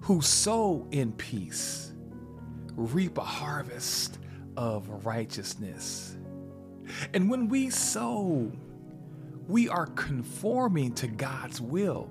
who 0.00 0.20
sow 0.20 0.86
in 0.90 1.12
peace, 1.12 1.92
reap 2.74 3.18
a 3.18 3.22
harvest 3.22 4.18
of 4.56 4.88
righteousness. 5.04 6.16
And 7.14 7.30
when 7.30 7.48
we 7.48 7.70
sow, 7.70 8.52
we 9.48 9.68
are 9.68 9.86
conforming 9.86 10.92
to 10.94 11.06
God's 11.06 11.60
will 11.60 12.10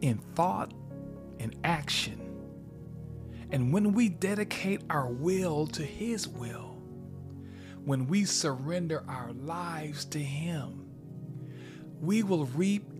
in 0.00 0.18
thought 0.34 0.72
and 1.38 1.54
action. 1.64 2.20
And 3.50 3.72
when 3.72 3.92
we 3.92 4.08
dedicate 4.08 4.82
our 4.90 5.08
will 5.08 5.66
to 5.68 5.82
His 5.82 6.26
will, 6.26 6.82
when 7.84 8.06
we 8.06 8.24
surrender 8.24 9.04
our 9.06 9.32
lives 9.32 10.04
to 10.06 10.18
Him, 10.18 10.86
we 12.00 12.22
will 12.22 12.46
reap 12.46 12.90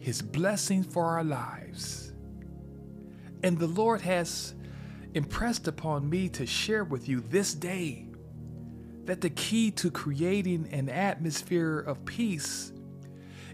His 0.00 0.20
blessings 0.20 0.86
for 0.86 1.04
our 1.04 1.24
lives. 1.24 2.12
And 3.42 3.58
the 3.58 3.68
Lord 3.68 4.00
has 4.00 4.54
impressed 5.14 5.68
upon 5.68 6.10
me 6.10 6.28
to 6.30 6.44
share 6.44 6.84
with 6.84 7.08
you 7.08 7.20
this 7.20 7.54
day 7.54 8.05
that 9.06 9.20
the 9.20 9.30
key 9.30 9.70
to 9.70 9.90
creating 9.90 10.68
an 10.72 10.88
atmosphere 10.88 11.78
of 11.78 12.04
peace 12.04 12.72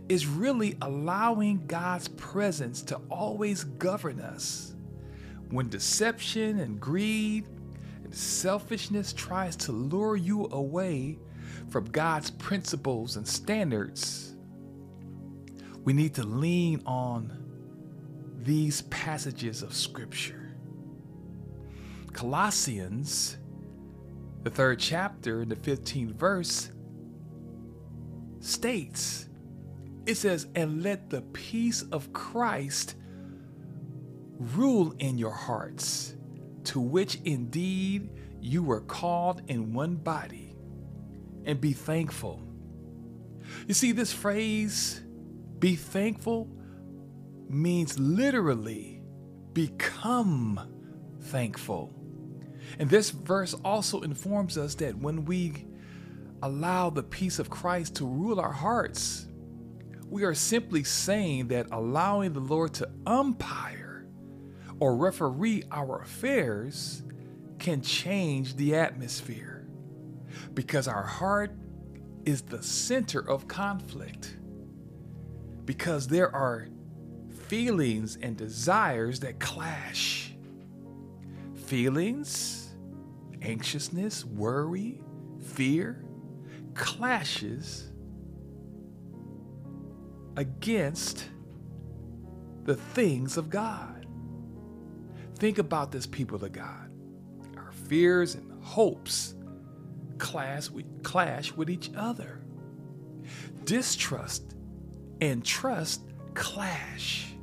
is 0.08 0.26
really 0.26 0.76
allowing 0.82 1.66
God's 1.66 2.08
presence 2.08 2.82
to 2.82 2.96
always 3.10 3.64
govern 3.64 4.20
us. 4.20 4.74
When 5.50 5.68
deception 5.68 6.60
and 6.60 6.80
greed 6.80 7.46
and 8.02 8.14
selfishness 8.14 9.12
tries 9.12 9.54
to 9.56 9.72
lure 9.72 10.16
you 10.16 10.48
away 10.50 11.18
from 11.68 11.84
God's 11.84 12.30
principles 12.30 13.16
and 13.16 13.28
standards, 13.28 14.34
we 15.84 15.92
need 15.92 16.14
to 16.14 16.22
lean 16.22 16.82
on 16.86 17.38
these 18.38 18.82
passages 18.82 19.62
of 19.62 19.74
Scripture. 19.74 20.54
Colossians, 22.12 23.36
the 24.42 24.50
third 24.50 24.78
chapter, 24.78 25.42
in 25.42 25.48
the 25.48 25.56
15th 25.56 26.14
verse, 26.14 26.70
states, 28.40 29.28
it 30.04 30.16
says, 30.16 30.46
and 30.54 30.82
let 30.82 31.10
the 31.10 31.22
peace 31.22 31.82
of 31.92 32.12
Christ 32.12 32.96
rule 34.38 34.94
in 34.98 35.16
your 35.16 35.30
hearts, 35.30 36.16
to 36.64 36.80
which 36.80 37.18
indeed 37.24 38.10
you 38.40 38.62
were 38.64 38.80
called 38.80 39.42
in 39.46 39.72
one 39.72 39.94
body, 39.94 40.56
and 41.44 41.60
be 41.60 41.72
thankful. 41.72 42.42
You 43.68 43.74
see, 43.74 43.92
this 43.92 44.12
phrase, 44.12 45.02
be 45.58 45.76
thankful, 45.76 46.48
means 47.48 47.98
literally 47.98 49.02
become 49.52 50.58
thankful. 51.20 51.94
And 52.78 52.88
this 52.88 53.10
verse 53.10 53.54
also 53.64 54.00
informs 54.00 54.56
us 54.58 54.74
that 54.76 54.96
when 54.96 55.24
we 55.24 55.66
allow 56.42 56.90
the 56.90 57.02
peace 57.02 57.38
of 57.38 57.50
Christ 57.50 57.96
to 57.96 58.06
rule 58.06 58.40
our 58.40 58.52
hearts, 58.52 59.26
we 60.08 60.24
are 60.24 60.34
simply 60.34 60.84
saying 60.84 61.48
that 61.48 61.66
allowing 61.72 62.32
the 62.32 62.40
Lord 62.40 62.74
to 62.74 62.88
umpire 63.06 64.06
or 64.80 64.96
referee 64.96 65.64
our 65.70 66.02
affairs 66.02 67.02
can 67.58 67.80
change 67.80 68.56
the 68.56 68.74
atmosphere 68.74 69.66
because 70.54 70.88
our 70.88 71.04
heart 71.04 71.52
is 72.24 72.42
the 72.42 72.62
center 72.62 73.20
of 73.20 73.48
conflict. 73.48 74.36
Because 75.64 76.08
there 76.08 76.34
are 76.34 76.68
feelings 77.46 78.18
and 78.20 78.36
desires 78.36 79.20
that 79.20 79.38
clash. 79.38 80.34
Feelings, 81.66 82.61
anxiousness, 83.42 84.24
worry, 84.24 85.00
fear 85.40 86.04
clashes 86.74 87.90
against 90.36 91.28
the 92.64 92.74
things 92.74 93.36
of 93.36 93.50
God. 93.50 94.06
Think 95.36 95.58
about 95.58 95.92
this, 95.92 96.06
people 96.06 96.42
of 96.42 96.52
God. 96.52 96.90
Our 97.56 97.72
fears 97.72 98.34
and 98.34 98.62
hopes 98.62 99.34
clash 100.18 100.70
with, 100.70 101.02
clash 101.02 101.52
with 101.52 101.68
each 101.68 101.90
other. 101.96 102.40
Distrust 103.64 104.54
and 105.20 105.44
trust 105.44 106.02
clash. 106.34 107.34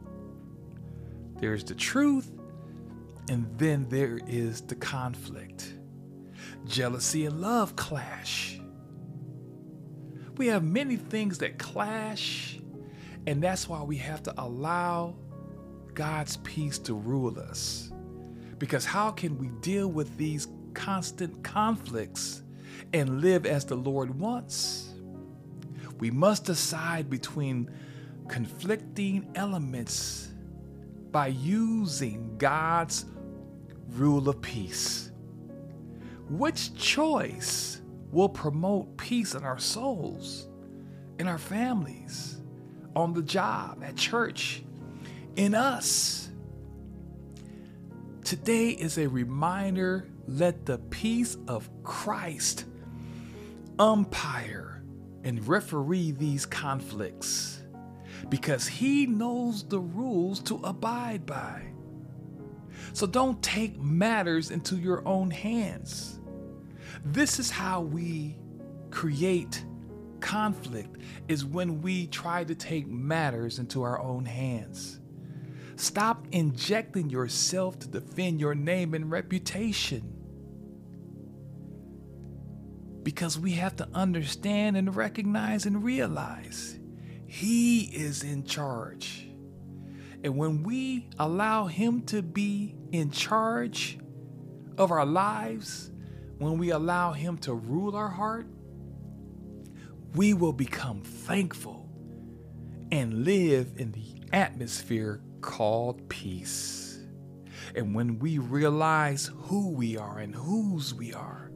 There's 1.39 1.63
the 1.63 1.75
truth, 1.75 2.31
and 3.29 3.45
then 3.57 3.87
there 3.89 4.19
is 4.27 4.61
the 4.61 4.75
conflict. 4.75 5.73
Jealousy 6.65 7.25
and 7.25 7.41
love 7.41 7.75
clash. 7.75 8.59
We 10.37 10.47
have 10.47 10.63
many 10.63 10.95
things 10.95 11.39
that 11.39 11.57
clash 11.57 12.59
and 13.27 13.43
that's 13.43 13.67
why 13.67 13.83
we 13.83 13.97
have 13.97 14.23
to 14.23 14.33
allow 14.41 15.15
God's 15.93 16.37
peace 16.37 16.77
to 16.79 16.93
rule 16.93 17.39
us. 17.39 17.91
Because 18.57 18.85
how 18.85 19.11
can 19.11 19.37
we 19.37 19.49
deal 19.61 19.87
with 19.87 20.17
these 20.17 20.47
constant 20.73 21.43
conflicts 21.43 22.41
and 22.93 23.21
live 23.21 23.45
as 23.45 23.65
the 23.65 23.75
Lord 23.75 24.19
wants? 24.19 24.89
We 25.99 26.11
must 26.11 26.45
decide 26.45 27.09
between 27.09 27.69
conflicting 28.27 29.29
elements 29.35 30.29
by 31.11 31.27
using 31.27 32.37
God's 32.37 33.05
rule 33.89 34.29
of 34.29 34.41
peace. 34.41 35.08
Which 36.29 36.75
choice 36.75 37.81
will 38.11 38.29
promote 38.29 38.97
peace 38.97 39.35
in 39.35 39.43
our 39.43 39.59
souls, 39.59 40.47
in 41.19 41.27
our 41.27 41.37
families? 41.37 42.39
on 42.95 43.13
the 43.13 43.21
job, 43.21 43.83
at 43.83 43.95
church, 43.95 44.63
in 45.35 45.55
us. 45.55 46.29
Today 48.23 48.69
is 48.69 48.97
a 48.97 49.07
reminder 49.07 50.07
let 50.27 50.65
the 50.65 50.77
peace 50.77 51.37
of 51.47 51.69
Christ 51.83 52.65
umpire 53.79 54.83
and 55.23 55.45
referee 55.47 56.11
these 56.11 56.45
conflicts 56.45 57.61
because 58.29 58.67
he 58.67 59.05
knows 59.07 59.63
the 59.63 59.79
rules 59.79 60.39
to 60.41 60.55
abide 60.63 61.25
by. 61.25 61.63
So 62.93 63.07
don't 63.07 63.41
take 63.41 63.79
matters 63.79 64.51
into 64.51 64.75
your 64.75 65.07
own 65.07 65.31
hands. 65.31 66.18
This 67.05 67.39
is 67.39 67.49
how 67.49 67.81
we 67.81 68.37
create 68.91 69.63
conflict 70.19 70.97
is 71.27 71.45
when 71.45 71.81
we 71.81 72.07
try 72.07 72.43
to 72.43 72.55
take 72.55 72.87
matters 72.87 73.59
into 73.59 73.83
our 73.83 74.01
own 74.01 74.25
hands. 74.25 74.99
Stop 75.75 76.27
injecting 76.31 77.09
yourself 77.09 77.79
to 77.79 77.87
defend 77.87 78.39
your 78.39 78.53
name 78.53 78.93
and 78.93 79.09
reputation. 79.09 80.15
Because 83.01 83.39
we 83.39 83.53
have 83.53 83.77
to 83.77 83.87
understand 83.93 84.75
and 84.75 84.93
recognize 84.93 85.65
and 85.65 85.81
realize 85.81 86.77
He 87.25 87.83
is 87.83 88.23
in 88.23 88.43
charge. 88.43 89.29
And 90.21 90.35
when 90.35 90.63
we 90.63 91.07
allow 91.17 91.67
Him 91.67 92.01
to 92.07 92.21
be 92.21 92.75
in 92.91 93.09
charge 93.09 93.99
of 94.77 94.91
our 94.91 95.05
lives, 95.05 95.91
when 96.39 96.57
we 96.57 96.71
allow 96.71 97.11
Him 97.11 97.37
to 97.39 97.53
rule 97.53 97.95
our 97.95 98.09
heart, 98.09 98.47
we 100.15 100.33
will 100.33 100.53
become 100.53 101.01
thankful 101.01 101.87
and 102.91 103.23
live 103.23 103.73
in 103.77 103.91
the 103.91 104.15
atmosphere 104.33 105.21
called 105.41 106.09
peace. 106.09 106.99
And 107.75 107.93
when 107.93 108.17
we 108.19 108.39
realize 108.39 109.29
who 109.35 109.69
we 109.69 109.97
are 109.97 110.19
and 110.19 110.33
whose 110.33 110.93
we 110.93 111.13
are, 111.13 111.51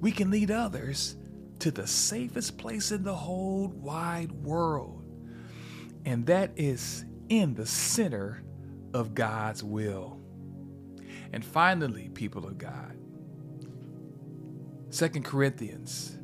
we 0.00 0.10
can 0.10 0.30
lead 0.30 0.50
others 0.50 1.16
to 1.60 1.70
the 1.70 1.86
safest 1.86 2.58
place 2.58 2.90
in 2.90 3.04
the 3.04 3.14
whole 3.14 3.68
wide 3.68 4.32
world. 4.32 5.04
And 6.04 6.26
that 6.26 6.52
is 6.56 7.04
in 7.28 7.54
the 7.54 7.66
center 7.66 8.42
of 8.94 9.14
God's 9.14 9.62
will. 9.62 10.20
And 11.32 11.44
finally, 11.44 12.08
people 12.08 12.46
of 12.46 12.58
God, 12.58 12.96
Second 14.90 15.24
Corinthians 15.24 16.18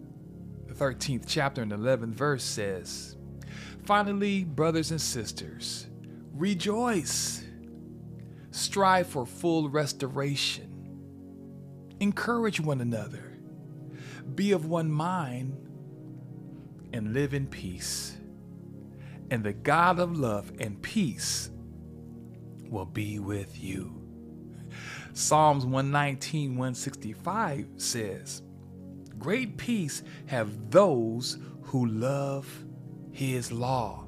the 0.67 0.75
13th 0.75 1.25
chapter 1.27 1.63
and 1.63 1.71
11th 1.71 2.15
verse 2.15 2.43
says, 2.43 3.17
Finally, 3.85 4.43
brothers 4.43 4.91
and 4.91 5.01
sisters, 5.01 5.87
rejoice, 6.33 7.45
strive 8.51 9.07
for 9.07 9.25
full 9.25 9.69
restoration, 9.71 10.73
encourage 12.01 12.61
one 12.61 12.81
another, 12.81 13.39
be 14.35 14.51
of 14.51 14.67
one 14.67 14.91
mind, 14.91 15.57
and 16.93 17.15
live 17.15 17.35
in 17.35 17.47
peace. 17.47 18.17
And 19.31 19.45
the 19.45 19.53
God 19.53 20.01
of 20.01 20.17
love 20.17 20.51
and 20.59 20.83
peace 20.83 21.51
will 22.69 22.85
be 22.85 23.21
with 23.21 23.63
you. 23.63 24.03
Psalms 25.13 25.65
119, 25.65 26.51
165 26.51 27.69
says, 27.77 28.43
Great 29.19 29.57
peace 29.57 30.03
have 30.27 30.71
those 30.71 31.39
who 31.63 31.87
love 31.87 32.49
his 33.11 33.51
law, 33.51 34.05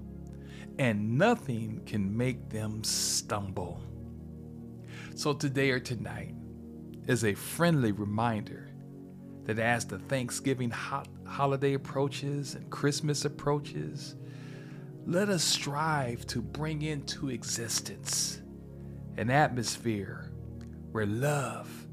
and 0.79 1.19
nothing 1.19 1.83
can 1.87 2.17
make 2.17 2.51
them 2.51 2.85
stumble. 2.85 3.83
So, 5.15 5.33
today 5.33 5.71
or 5.71 5.81
tonight 5.81 6.35
is 7.07 7.25
a 7.25 7.35
friendly 7.35 7.93
reminder 7.93 8.71
that 9.45 9.59
as 9.59 9.87
the 9.87 9.99
Thanksgiving 9.99 10.71
ho- 10.71 11.03
holiday 11.27 11.73
approaches 11.73 12.55
and 12.55 12.71
Christmas 12.71 13.25
approaches, 13.25 14.15
let 15.07 15.31
us 15.31 15.43
strive 15.43 16.27
to 16.27 16.43
bring 16.43 16.83
into 16.83 17.31
existence 17.31 18.43
an 19.17 19.31
atmosphere 19.31 20.31
where 20.93 21.07
love, 21.07 21.89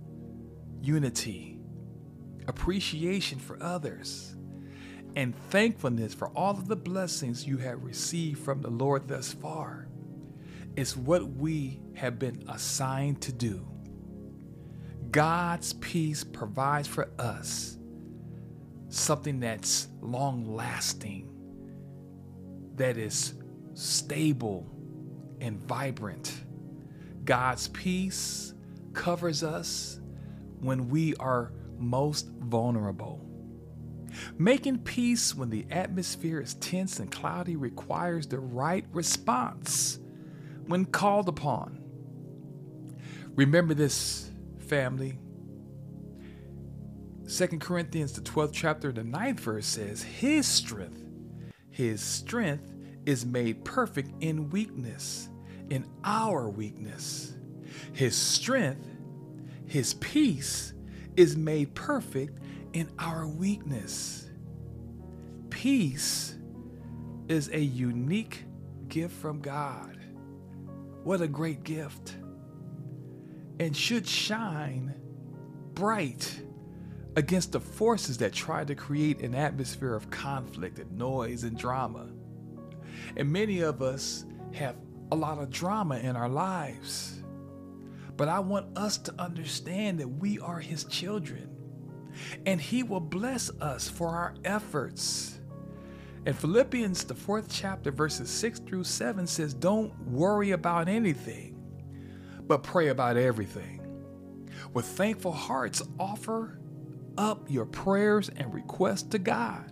unity, 0.81 1.54
appreciation 2.47 3.39
for 3.39 3.61
others, 3.61 4.35
and 5.15 5.35
thankfulness 5.49 6.13
for 6.13 6.27
all 6.29 6.51
of 6.51 6.67
the 6.67 6.75
blessings 6.75 7.47
you 7.47 7.57
have 7.57 7.83
received 7.83 8.39
from 8.39 8.61
the 8.61 8.69
Lord 8.69 9.07
thus 9.07 9.33
far. 9.33 9.87
It's 10.75 10.97
what 10.97 11.25
we 11.25 11.79
have 11.93 12.19
been 12.19 12.43
assigned 12.49 13.21
to 13.21 13.31
do. 13.31 13.65
God's 15.11 15.73
peace 15.73 16.23
provides 16.25 16.87
for 16.87 17.09
us 17.17 17.77
something 18.89 19.39
that's 19.39 19.87
long 20.01 20.53
lasting, 20.53 21.29
that 22.75 22.97
is 22.97 23.35
stable 23.73 24.69
and 25.39 25.57
vibrant. 25.61 26.33
God's 27.23 27.69
peace 27.69 28.53
covers 28.93 29.43
us 29.43 29.99
when 30.59 30.89
we 30.89 31.15
are 31.15 31.53
most 31.79 32.29
vulnerable. 32.39 33.25
Making 34.37 34.79
peace 34.79 35.35
when 35.35 35.49
the 35.49 35.65
atmosphere 35.71 36.39
is 36.39 36.53
tense 36.55 36.99
and 36.99 37.11
cloudy 37.11 37.55
requires 37.55 38.27
the 38.27 38.39
right 38.39 38.85
response 38.91 39.99
when 40.67 40.85
called 40.85 41.27
upon. 41.27 41.83
Remember 43.35 43.73
this, 43.73 44.31
family. 44.59 45.19
2 47.27 47.47
Corinthians, 47.59 48.13
the 48.13 48.21
12th 48.21 48.53
chapter, 48.53 48.91
the 48.91 49.01
9th 49.01 49.39
verse 49.39 49.65
says, 49.65 50.03
His 50.03 50.47
strength, 50.47 51.03
His 51.69 52.01
strength 52.01 52.71
is 53.05 53.25
made 53.25 53.65
perfect 53.65 54.11
in 54.21 54.49
weakness, 54.49 55.29
in 55.69 55.85
our 56.03 56.49
weakness. 56.49 57.33
His 57.93 58.15
strength, 58.15 58.87
His 59.65 59.95
peace 59.95 60.73
is 61.15 61.37
made 61.37 61.73
perfect 61.75 62.39
in 62.73 62.89
our 62.99 63.27
weakness. 63.27 64.29
Peace 65.49 66.35
is 67.27 67.49
a 67.49 67.59
unique 67.59 68.43
gift 68.87 69.15
from 69.15 69.39
God. 69.39 69.97
What 71.03 71.21
a 71.21 71.27
great 71.27 71.63
gift. 71.63 72.15
And 73.59 73.75
should 73.75 74.07
shine 74.07 74.93
bright 75.73 76.41
against 77.15 77.53
the 77.53 77.59
forces 77.59 78.17
that 78.17 78.33
try 78.33 78.65
to 78.65 78.75
create 78.75 79.21
an 79.21 79.33
atmosphere 79.33 79.95
of 79.95 80.09
conflict 80.09 80.79
and 80.79 80.91
noise 80.97 81.43
and 81.43 81.57
drama. 81.57 82.09
And 83.15 83.31
many 83.31 83.61
of 83.61 83.81
us 83.81 84.25
have 84.53 84.75
a 85.11 85.15
lot 85.15 85.37
of 85.37 85.49
drama 85.49 85.97
in 85.99 86.15
our 86.15 86.29
lives. 86.29 87.21
But 88.17 88.29
I 88.29 88.39
want 88.39 88.77
us 88.77 88.97
to 88.99 89.13
understand 89.19 89.99
that 89.99 90.07
we 90.07 90.39
are 90.39 90.59
His 90.59 90.85
children 90.85 91.55
and 92.45 92.59
He 92.59 92.83
will 92.83 92.99
bless 92.99 93.49
us 93.61 93.89
for 93.89 94.09
our 94.09 94.35
efforts. 94.43 95.39
And 96.25 96.35
Philippians, 96.35 97.03
the 97.03 97.13
fourth 97.13 97.47
chapter, 97.49 97.91
verses 97.91 98.29
6 98.29 98.59
through 98.59 98.85
7 98.85 99.27
says, 99.27 99.53
Don't 99.53 99.97
worry 100.07 100.51
about 100.51 100.87
anything, 100.87 101.55
but 102.47 102.63
pray 102.63 102.87
about 102.87 103.17
everything. 103.17 103.81
With 104.73 104.85
thankful 104.85 105.31
hearts, 105.31 105.83
offer 105.99 106.59
up 107.17 107.49
your 107.49 107.65
prayers 107.65 108.29
and 108.29 108.53
requests 108.53 109.03
to 109.03 109.19
God. 109.19 109.71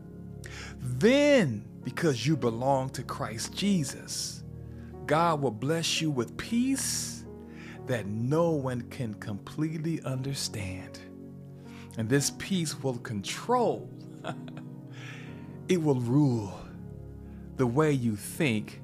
Then, 0.79 1.65
because 1.83 2.25
you 2.25 2.37
belong 2.37 2.89
to 2.91 3.03
Christ 3.03 3.53
Jesus, 3.53 4.43
God 5.05 5.41
will 5.41 5.51
bless 5.51 6.01
you 6.01 6.11
with 6.11 6.37
peace 6.37 7.12
that 7.87 8.05
no 8.05 8.51
one 8.51 8.81
can 8.83 9.13
completely 9.15 10.01
understand. 10.03 10.99
And 11.97 12.09
this 12.09 12.31
peace 12.37 12.81
will 12.81 12.97
control, 12.97 13.89
it 15.67 15.81
will 15.81 15.99
rule 15.99 16.59
the 17.57 17.67
way 17.67 17.91
you 17.91 18.15
think 18.15 18.81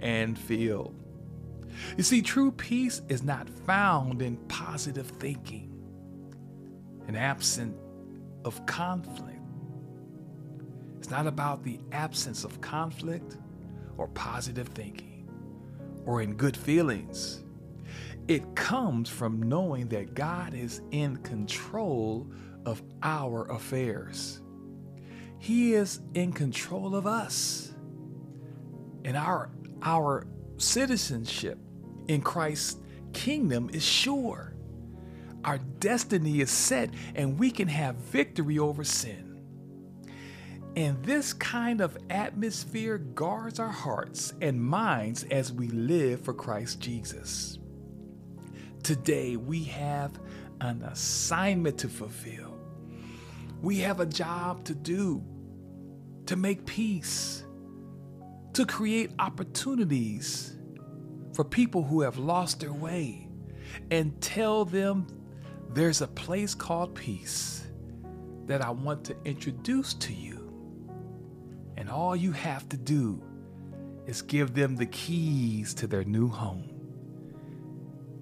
and 0.00 0.38
feel. 0.38 0.94
You 1.96 2.02
see, 2.02 2.22
true 2.22 2.50
peace 2.50 3.02
is 3.08 3.22
not 3.22 3.48
found 3.48 4.20
in 4.20 4.36
positive 4.48 5.06
thinking, 5.06 5.72
an 7.06 7.16
absence 7.16 7.76
of 8.44 8.64
conflict. 8.66 9.38
It's 10.98 11.10
not 11.10 11.26
about 11.26 11.62
the 11.62 11.78
absence 11.92 12.44
of 12.44 12.60
conflict 12.60 13.36
or 13.96 14.08
positive 14.08 14.68
thinking 14.68 15.28
or 16.04 16.22
in 16.22 16.34
good 16.34 16.56
feelings. 16.56 17.44
It 18.28 18.54
comes 18.54 19.08
from 19.08 19.42
knowing 19.42 19.88
that 19.88 20.14
God 20.14 20.52
is 20.52 20.82
in 20.90 21.16
control 21.18 22.30
of 22.66 22.82
our 23.02 23.50
affairs. 23.50 24.42
He 25.38 25.72
is 25.72 26.00
in 26.12 26.32
control 26.32 26.94
of 26.94 27.06
us. 27.06 27.72
And 29.04 29.16
our, 29.16 29.50
our 29.82 30.26
citizenship 30.58 31.58
in 32.08 32.20
Christ's 32.20 32.78
kingdom 33.14 33.70
is 33.72 33.84
sure. 33.84 34.54
Our 35.44 35.56
destiny 35.78 36.40
is 36.40 36.50
set, 36.50 36.90
and 37.14 37.38
we 37.38 37.50
can 37.50 37.68
have 37.68 37.96
victory 37.96 38.58
over 38.58 38.84
sin. 38.84 39.40
And 40.76 41.02
this 41.02 41.32
kind 41.32 41.80
of 41.80 41.96
atmosphere 42.10 42.98
guards 42.98 43.58
our 43.58 43.68
hearts 43.68 44.34
and 44.42 44.60
minds 44.62 45.24
as 45.30 45.50
we 45.50 45.68
live 45.68 46.20
for 46.20 46.34
Christ 46.34 46.80
Jesus. 46.80 47.58
Today, 48.82 49.36
we 49.36 49.64
have 49.64 50.18
an 50.60 50.82
assignment 50.82 51.78
to 51.78 51.88
fulfill. 51.88 52.58
We 53.60 53.78
have 53.80 54.00
a 54.00 54.06
job 54.06 54.64
to 54.64 54.74
do 54.74 55.22
to 56.26 56.36
make 56.36 56.66
peace, 56.66 57.42
to 58.52 58.66
create 58.66 59.10
opportunities 59.18 60.58
for 61.32 61.42
people 61.42 61.82
who 61.82 62.02
have 62.02 62.18
lost 62.18 62.60
their 62.60 62.72
way, 62.72 63.28
and 63.90 64.20
tell 64.20 64.64
them 64.64 65.06
there's 65.70 66.02
a 66.02 66.06
place 66.06 66.54
called 66.54 66.94
peace 66.94 67.66
that 68.46 68.62
I 68.62 68.70
want 68.70 69.04
to 69.04 69.16
introduce 69.24 69.94
to 69.94 70.12
you. 70.12 70.52
And 71.76 71.88
all 71.88 72.14
you 72.14 72.32
have 72.32 72.68
to 72.70 72.76
do 72.76 73.22
is 74.06 74.20
give 74.22 74.54
them 74.54 74.76
the 74.76 74.86
keys 74.86 75.74
to 75.74 75.86
their 75.86 76.04
new 76.04 76.28
home 76.28 76.77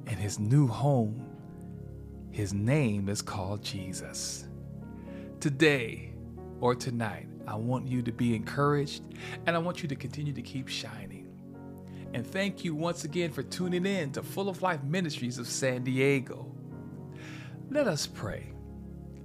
and 0.07 0.17
his 0.17 0.39
new 0.39 0.67
home, 0.67 1.27
his 2.31 2.53
name 2.53 3.09
is 3.09 3.23
called 3.23 3.63
Jesus. 3.63 4.47
Today 5.41 6.13
or 6.61 6.75
tonight, 6.75 7.27
I 7.47 7.55
want 7.57 7.87
you 7.87 8.03
to 8.03 8.13
be 8.13 8.35
encouraged 8.35 9.03
and 9.47 9.57
I 9.57 9.59
want 9.59 9.83
you 9.83 9.89
to 9.89 9.97
continue 9.97 10.33
to 10.33 10.43
keep 10.43 10.69
shining. 10.69 11.27
And 12.15 12.27
thank 12.27 12.65
you 12.65 12.75
once 12.75 13.05
again 13.05 13.31
for 13.31 13.43
tuning 13.43 13.85
in 13.85 14.13
to 14.13 14.23
Full 14.23 14.49
of 14.49 14.63
Life 14.63 14.83
Ministries 14.83 15.39
of 15.39 15.47
San 15.47 15.85
Diego. 15.85 16.51
Let 17.71 17.89
us 17.89 18.07
pray. 18.07 18.53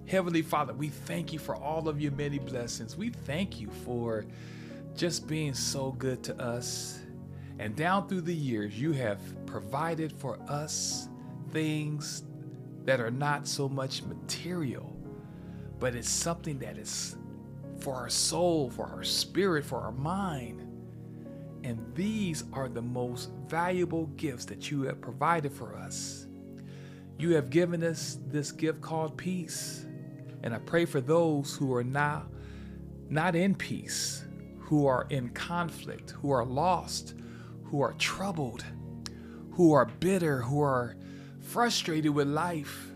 Heavenly 0.08 0.42
Father, 0.42 0.74
we 0.74 0.90
thank 0.90 1.32
you 1.32 1.40
for 1.40 1.56
all 1.56 1.88
of 1.88 2.02
your 2.02 2.12
many 2.12 2.40
blessings. 2.40 2.98
We 2.98 3.10
thank 3.10 3.62
you 3.62 3.70
for 3.86 4.26
just 4.96 5.28
being 5.28 5.54
so 5.54 5.92
good 5.92 6.22
to 6.24 6.42
us 6.42 7.01
and 7.62 7.76
down 7.76 8.08
through 8.08 8.22
the 8.22 8.34
years, 8.34 8.82
you 8.82 8.92
have 8.94 9.20
provided 9.46 10.12
for 10.12 10.40
us 10.50 11.08
things 11.52 12.24
that 12.86 13.00
are 13.00 13.12
not 13.12 13.48
so 13.48 13.70
much 13.70 14.02
material, 14.02 14.98
but 15.78 15.94
it's 15.94 16.10
something 16.10 16.58
that 16.58 16.76
is 16.76 17.18
for 17.80 17.94
our 17.94 18.10
soul, 18.10 18.72
for 18.72 18.88
our 18.88 19.04
spirit, 19.04 19.64
for 19.64 19.80
our 19.80 19.92
mind. 19.92 20.68
And 21.64 21.80
these 21.94 22.46
are 22.52 22.68
the 22.68 22.82
most 22.82 23.30
valuable 23.46 24.08
gifts 24.18 24.46
that 24.46 24.72
you 24.72 24.82
have 24.82 25.00
provided 25.00 25.54
for 25.54 25.76
us. 25.76 26.26
You 27.20 27.36
have 27.36 27.52
given 27.52 27.84
us 27.84 28.18
this 28.26 28.52
gift 28.52 28.82
called 28.82 29.16
peace. 29.18 29.86
And 30.42 30.56
I 30.56 30.58
pray 30.58 30.86
for 30.86 31.00
those 31.00 31.56
who 31.56 31.72
are 31.76 31.84
now 31.84 32.26
not 33.08 33.36
in 33.36 33.54
peace, 33.54 34.26
who 34.58 34.88
are 34.88 35.06
in 35.12 35.30
conflict, 35.30 36.10
who 36.10 36.32
are 36.32 36.44
lost, 36.44 37.14
who 37.72 37.82
are 37.82 37.94
troubled, 37.94 38.66
who 39.52 39.72
are 39.72 39.86
bitter, 39.86 40.42
who 40.42 40.62
are 40.62 40.98
frustrated 41.40 42.14
with 42.14 42.28
life. 42.28 42.92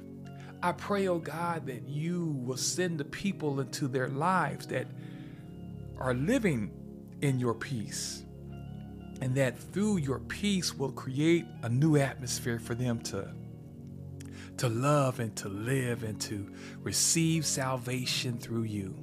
I 0.61 0.73
pray, 0.73 1.07
oh 1.07 1.19
God, 1.19 1.65
that 1.67 1.87
you 1.87 2.37
will 2.43 2.57
send 2.57 2.97
the 2.97 3.05
people 3.05 3.61
into 3.61 3.87
their 3.87 4.09
lives 4.09 4.67
that 4.67 4.87
are 5.97 6.13
living 6.13 6.71
in 7.21 7.39
your 7.39 7.53
peace. 7.53 8.23
And 9.21 9.33
that 9.35 9.57
through 9.57 9.97
your 9.97 10.19
peace 10.19 10.73
will 10.73 10.91
create 10.91 11.45
a 11.63 11.69
new 11.69 11.95
atmosphere 11.95 12.59
for 12.59 12.75
them 12.75 12.99
to 13.03 13.33
to 14.57 14.69
love 14.69 15.19
and 15.19 15.35
to 15.35 15.49
live 15.49 16.03
and 16.03 16.19
to 16.21 16.49
receive 16.81 17.45
salvation 17.45 18.37
through 18.37 18.63
you. 18.63 18.95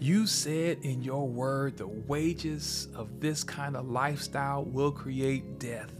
You 0.00 0.26
said 0.26 0.78
in 0.82 1.02
your 1.02 1.26
word 1.28 1.76
the 1.76 1.86
wages 1.86 2.88
of 2.94 3.20
this 3.20 3.44
kind 3.44 3.76
of 3.76 3.88
lifestyle 3.88 4.64
will 4.64 4.92
create 4.92 5.58
death. 5.58 5.92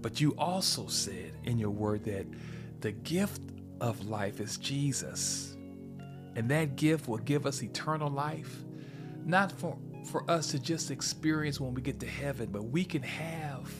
But 0.00 0.20
you 0.20 0.34
also 0.38 0.86
said 0.86 1.32
in 1.44 1.58
your 1.58 1.70
word 1.70 2.04
that 2.04 2.26
the 2.80 2.92
gift 2.92 3.42
of 3.80 4.08
life 4.08 4.40
is 4.40 4.56
Jesus. 4.56 5.56
And 6.34 6.48
that 6.50 6.76
gift 6.76 7.08
will 7.08 7.18
give 7.18 7.46
us 7.46 7.62
eternal 7.62 8.10
life, 8.10 8.62
not 9.24 9.50
for, 9.52 9.76
for 10.04 10.28
us 10.30 10.52
to 10.52 10.58
just 10.58 10.90
experience 10.90 11.60
when 11.60 11.74
we 11.74 11.82
get 11.82 12.00
to 12.00 12.06
heaven, 12.06 12.48
but 12.50 12.64
we 12.64 12.84
can 12.84 13.02
have 13.02 13.72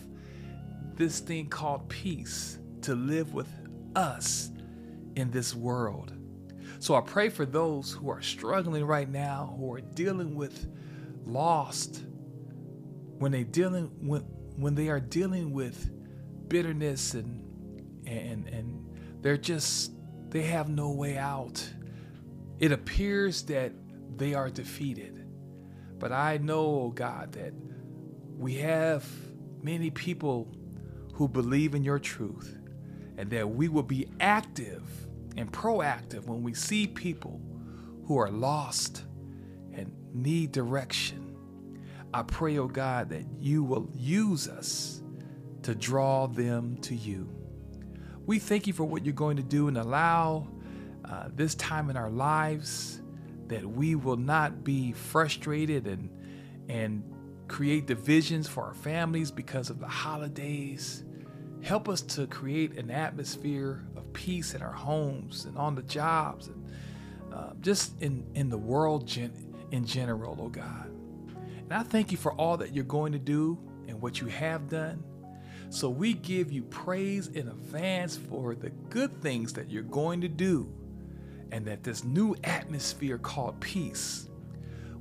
this 0.97 1.21
thing 1.21 1.49
called 1.49 1.89
peace 1.89 2.59
to 2.83 2.95
live 2.95 3.33
with 3.33 3.49
us 3.95 4.51
in 5.15 5.31
this 5.31 5.55
world. 5.55 6.13
So 6.81 6.95
I 6.95 7.01
pray 7.01 7.29
for 7.29 7.45
those 7.45 7.93
who 7.93 8.09
are 8.11 8.23
struggling 8.23 8.85
right 8.85 9.09
now, 9.09 9.55
who 9.59 9.73
are 9.75 9.81
dealing 9.81 10.35
with 10.35 10.67
lost, 11.25 12.05
when 13.19 13.33
they 13.33 13.45
dealing 13.45 13.91
when 14.01 14.23
when 14.57 14.75
they 14.75 14.89
are 14.89 15.01
dealing 15.01 15.53
with 15.53 15.91
bitterness 16.49 17.15
and 17.15 17.45
and 18.07 18.49
and 18.49 19.23
they're 19.23 19.37
just 19.37 19.93
they 20.31 20.43
have 20.43 20.69
no 20.69 20.91
way 20.91 21.17
out. 21.19 21.69
It 22.61 22.73
appears 22.73 23.43
that 23.45 23.73
they 24.17 24.35
are 24.35 24.51
defeated. 24.51 25.27
But 25.99 26.13
I 26.13 26.39
know, 26.39 26.61
oh 26.61 26.93
God, 26.95 27.33
that 27.33 27.53
we 28.37 28.55
have 28.55 29.05
many 29.63 29.91
people 29.91 30.49
who 31.15 31.29
believe 31.29 31.75
in 31.75 31.83
your 31.83 31.99
truth 31.99 32.57
and 33.17 33.31
that 33.31 33.49
we 33.49 33.69
will 33.69 33.83
be 33.83 34.09
active 34.21 35.08
and 35.39 35.53
proactive 35.53 36.27
when 36.27 36.43
we 36.43 36.53
see 36.53 36.85
people 36.85 37.41
who 38.07 38.19
are 38.19 38.29
lost 38.29 39.05
and 39.73 39.93
need 40.13 40.51
direction. 40.51 41.37
I 42.13 42.23
pray, 42.25 42.59
oh 42.59 42.67
God, 42.67 43.11
that 43.11 43.25
you 43.39 43.63
will 43.63 43.89
use 43.95 44.49
us 44.49 45.01
to 45.63 45.77
draw 45.77 46.27
them 46.27 46.77
to 46.79 46.95
you. 46.95 47.31
We 48.27 48.41
thank 48.41 48.67
you 48.67 48.73
for 48.73 48.85
what 48.85 49.05
you're 49.05 49.15
going 49.15 49.37
to 49.37 49.43
do 49.45 49.69
and 49.69 49.79
allow 49.79 50.49
uh, 51.05 51.29
this 51.37 51.55
time 51.55 51.89
in 51.89 51.97
our 51.97 52.11
lives 52.11 53.01
that 53.47 53.65
we 53.65 53.95
will 53.95 54.17
not 54.17 54.65
be 54.65 54.93
frustrated 54.93 55.87
and 55.87 56.11
and 56.69 57.03
create 57.47 57.87
divisions 57.87 58.47
for 58.47 58.65
our 58.65 58.75
families 58.75 59.31
because 59.31 59.71
of 59.71 59.79
the 59.79 59.89
holidays 59.89 61.05
Help 61.63 61.89
us 61.89 62.01
to 62.03 62.27
create 62.27 62.79
an 62.79 62.91
atmosphere 62.91 63.85
of 63.97 64.13
peace 64.13 64.55
in 64.55 64.63
our 64.63 64.73
homes 64.73 65.45
and 65.45 65.59
on 65.59 65.75
the 65.75 65.83
jobs 65.83 66.49
and 66.49 66.65
uh, 67.33 67.51
just 67.61 68.01
in, 68.01 68.27
in 68.35 68.49
the 68.49 68.59
world 68.59 69.07
gen- 69.07 69.55
in 69.71 69.85
general, 69.85 70.37
oh 70.41 70.49
God. 70.49 70.91
And 71.65 71.73
I 71.73 71.83
thank 71.83 72.11
you 72.11 72.17
for 72.17 72.33
all 72.33 72.57
that 72.59 72.75
you're 72.75 72.85
going 72.85 73.13
to 73.13 73.19
do 73.19 73.59
and 73.87 74.01
what 74.01 74.21
you 74.21 74.29
have 74.29 74.69
done. 74.69 75.03
So 75.71 75.91
we 75.91 76.15
give 76.15 76.51
you 76.51 76.63
praise 76.63 77.29
in 77.29 77.49
advance 77.49 78.17
for 78.17 78.55
the 78.55 78.71
good 78.71 79.21
things 79.21 79.53
that 79.55 79.71
you're 79.71 79.83
going 79.83 80.23
to 80.23 80.29
do 80.29 80.73
and 81.53 81.67
that 81.67 81.83
this 81.83 82.05
new 82.05 82.35
atmosphere 82.45 83.19
called 83.19 83.61
peace 83.61 84.29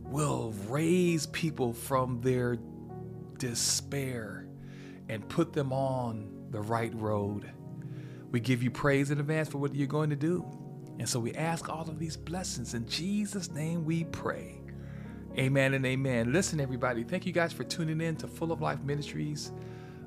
will 0.04 0.54
raise 0.68 1.28
people 1.28 1.74
from 1.74 2.20
their 2.22 2.58
despair 3.38 4.48
and 5.10 5.28
put 5.30 5.54
them 5.54 5.72
on 5.72 6.37
the 6.52 6.62
right 6.62 6.94
road. 6.96 7.50
We 8.32 8.40
give 8.40 8.62
you 8.62 8.72
praise 8.72 9.12
in 9.12 9.20
advance 9.20 9.50
for 9.50 9.58
what 9.58 9.74
you're 9.76 9.88
going 9.88 10.10
to 10.10 10.16
do. 10.16 10.46
And 11.00 11.08
so 11.08 11.20
we 11.20 11.34
ask 11.34 11.70
all 11.70 11.88
of 11.88 12.00
these 12.00 12.18
blessings. 12.18 12.74
In 12.74 12.88
Jesus' 12.88 13.52
name 13.52 13.86
we 13.86 14.06
pray. 14.06 14.62
Amen 15.38 15.76
and 15.76 15.86
amen. 15.86 16.34
Listen, 16.34 16.60
everybody, 16.60 17.04
thank 17.04 17.26
you 17.26 17.32
guys 17.32 17.54
for 17.54 17.64
tuning 17.64 18.02
in 18.02 18.16
to 18.18 18.28
Full 18.28 18.52
of 18.52 18.60
Life 18.60 18.82
Ministries 18.82 19.52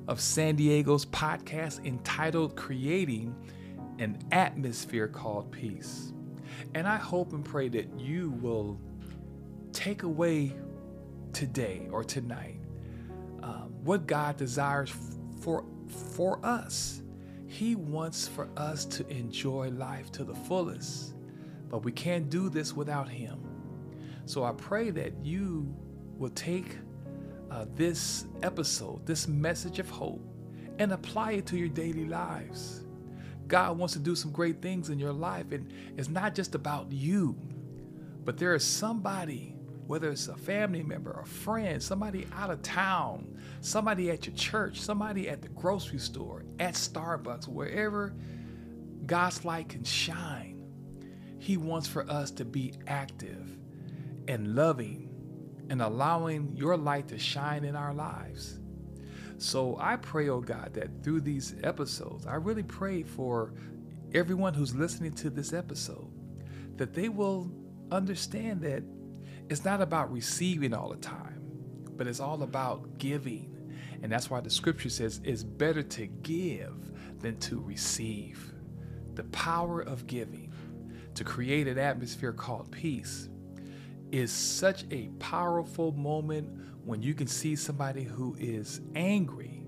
of 0.07 0.19
San 0.19 0.55
Diego's 0.55 1.05
podcast 1.05 1.85
entitled 1.85 2.57
Creating 2.57 3.33
an 3.99 4.17
Atmosphere 4.31 5.07
Called 5.07 5.51
Peace. 5.51 6.11
And 6.73 6.87
I 6.87 6.97
hope 6.97 7.31
and 7.33 7.45
pray 7.45 7.69
that 7.69 7.97
you 7.97 8.31
will 8.41 8.79
take 9.71 10.03
away 10.03 10.53
today 11.31 11.87
or 11.91 12.03
tonight 12.03 12.59
um, 13.41 13.73
what 13.83 14.05
God 14.07 14.37
desires 14.37 14.91
for 15.41 15.63
for 15.91 16.43
us. 16.45 17.01
He 17.47 17.75
wants 17.75 18.27
for 18.27 18.49
us 18.55 18.85
to 18.85 19.07
enjoy 19.09 19.69
life 19.69 20.11
to 20.13 20.23
the 20.23 20.33
fullest, 20.33 21.13
but 21.69 21.83
we 21.83 21.91
can't 21.91 22.29
do 22.29 22.49
this 22.49 22.73
without 22.73 23.09
Him. 23.09 23.39
So 24.25 24.43
I 24.43 24.53
pray 24.53 24.89
that 24.91 25.13
you 25.23 25.73
will 26.17 26.29
take 26.29 26.77
uh, 27.49 27.65
this 27.75 28.25
episode, 28.43 29.05
this 29.05 29.27
message 29.27 29.79
of 29.79 29.89
hope, 29.89 30.25
and 30.79 30.93
apply 30.93 31.33
it 31.33 31.45
to 31.47 31.57
your 31.57 31.67
daily 31.67 32.05
lives. 32.05 32.85
God 33.47 33.77
wants 33.77 33.93
to 33.93 33.99
do 33.99 34.15
some 34.15 34.31
great 34.31 34.61
things 34.61 34.89
in 34.89 34.97
your 34.97 35.11
life, 35.11 35.51
and 35.51 35.73
it's 35.97 36.07
not 36.07 36.33
just 36.33 36.55
about 36.55 36.89
you, 36.91 37.35
but 38.23 38.37
there 38.37 38.55
is 38.55 38.63
somebody 38.63 39.55
whether 39.91 40.09
it's 40.09 40.29
a 40.29 40.37
family 40.37 40.81
member, 40.81 41.11
a 41.21 41.25
friend, 41.25 41.83
somebody 41.83 42.25
out 42.33 42.49
of 42.49 42.61
town, 42.61 43.27
somebody 43.59 44.09
at 44.09 44.25
your 44.25 44.33
church, 44.37 44.79
somebody 44.79 45.27
at 45.27 45.41
the 45.41 45.49
grocery 45.49 45.99
store, 45.99 46.45
at 46.61 46.75
Starbucks, 46.75 47.45
wherever 47.45 48.15
God's 49.05 49.43
light 49.43 49.67
can 49.67 49.83
shine. 49.83 50.63
He 51.39 51.57
wants 51.57 51.89
for 51.89 52.09
us 52.09 52.31
to 52.31 52.45
be 52.45 52.73
active 52.87 53.57
and 54.29 54.55
loving 54.55 55.09
and 55.69 55.81
allowing 55.81 56.55
your 56.55 56.77
light 56.77 57.09
to 57.09 57.19
shine 57.19 57.65
in 57.65 57.75
our 57.75 57.93
lives. 57.93 58.61
So 59.39 59.75
I 59.77 59.97
pray, 59.97 60.29
oh 60.29 60.39
God, 60.39 60.73
that 60.75 61.03
through 61.03 61.19
these 61.19 61.55
episodes, 61.63 62.25
I 62.25 62.35
really 62.35 62.63
pray 62.63 63.03
for 63.03 63.51
everyone 64.13 64.53
who's 64.53 64.73
listening 64.73 65.11
to 65.15 65.29
this 65.29 65.51
episode 65.51 66.13
that 66.77 66.93
they 66.93 67.09
will 67.09 67.51
understand 67.91 68.61
that 68.61 68.83
it's 69.51 69.65
not 69.65 69.81
about 69.81 70.09
receiving 70.13 70.73
all 70.73 70.87
the 70.87 70.95
time, 70.95 71.41
but 71.97 72.07
it's 72.07 72.21
all 72.21 72.41
about 72.43 72.97
giving. 72.97 73.53
And 74.01 74.09
that's 74.09 74.29
why 74.29 74.39
the 74.39 74.49
scripture 74.49 74.89
says 74.89 75.19
it's 75.25 75.43
better 75.43 75.83
to 75.83 76.07
give 76.07 76.89
than 77.19 77.37
to 77.41 77.59
receive. 77.59 78.53
The 79.15 79.25
power 79.25 79.81
of 79.81 80.07
giving 80.07 80.53
to 81.15 81.25
create 81.25 81.67
an 81.67 81.77
atmosphere 81.77 82.31
called 82.31 82.71
peace 82.71 83.27
is 84.13 84.31
such 84.31 84.85
a 84.89 85.09
powerful 85.19 85.91
moment 85.91 86.47
when 86.85 87.01
you 87.01 87.13
can 87.13 87.27
see 87.27 87.57
somebody 87.57 88.05
who 88.05 88.37
is 88.39 88.79
angry. 88.95 89.67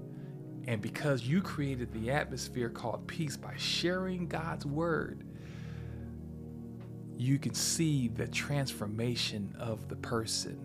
And 0.65 0.81
because 0.81 1.23
you 1.23 1.41
created 1.41 1.91
the 1.91 2.09
atmosphere 2.09 2.69
called 2.69 3.05
peace 3.05 3.35
by 3.35 3.55
sharing 3.57 4.29
God's 4.29 4.65
word, 4.65 5.27
you 7.23 7.39
can 7.39 7.53
see 7.53 8.09
the 8.09 8.27
transformation 8.27 9.55
of 9.57 9.87
the 9.87 9.95
person. 9.95 10.59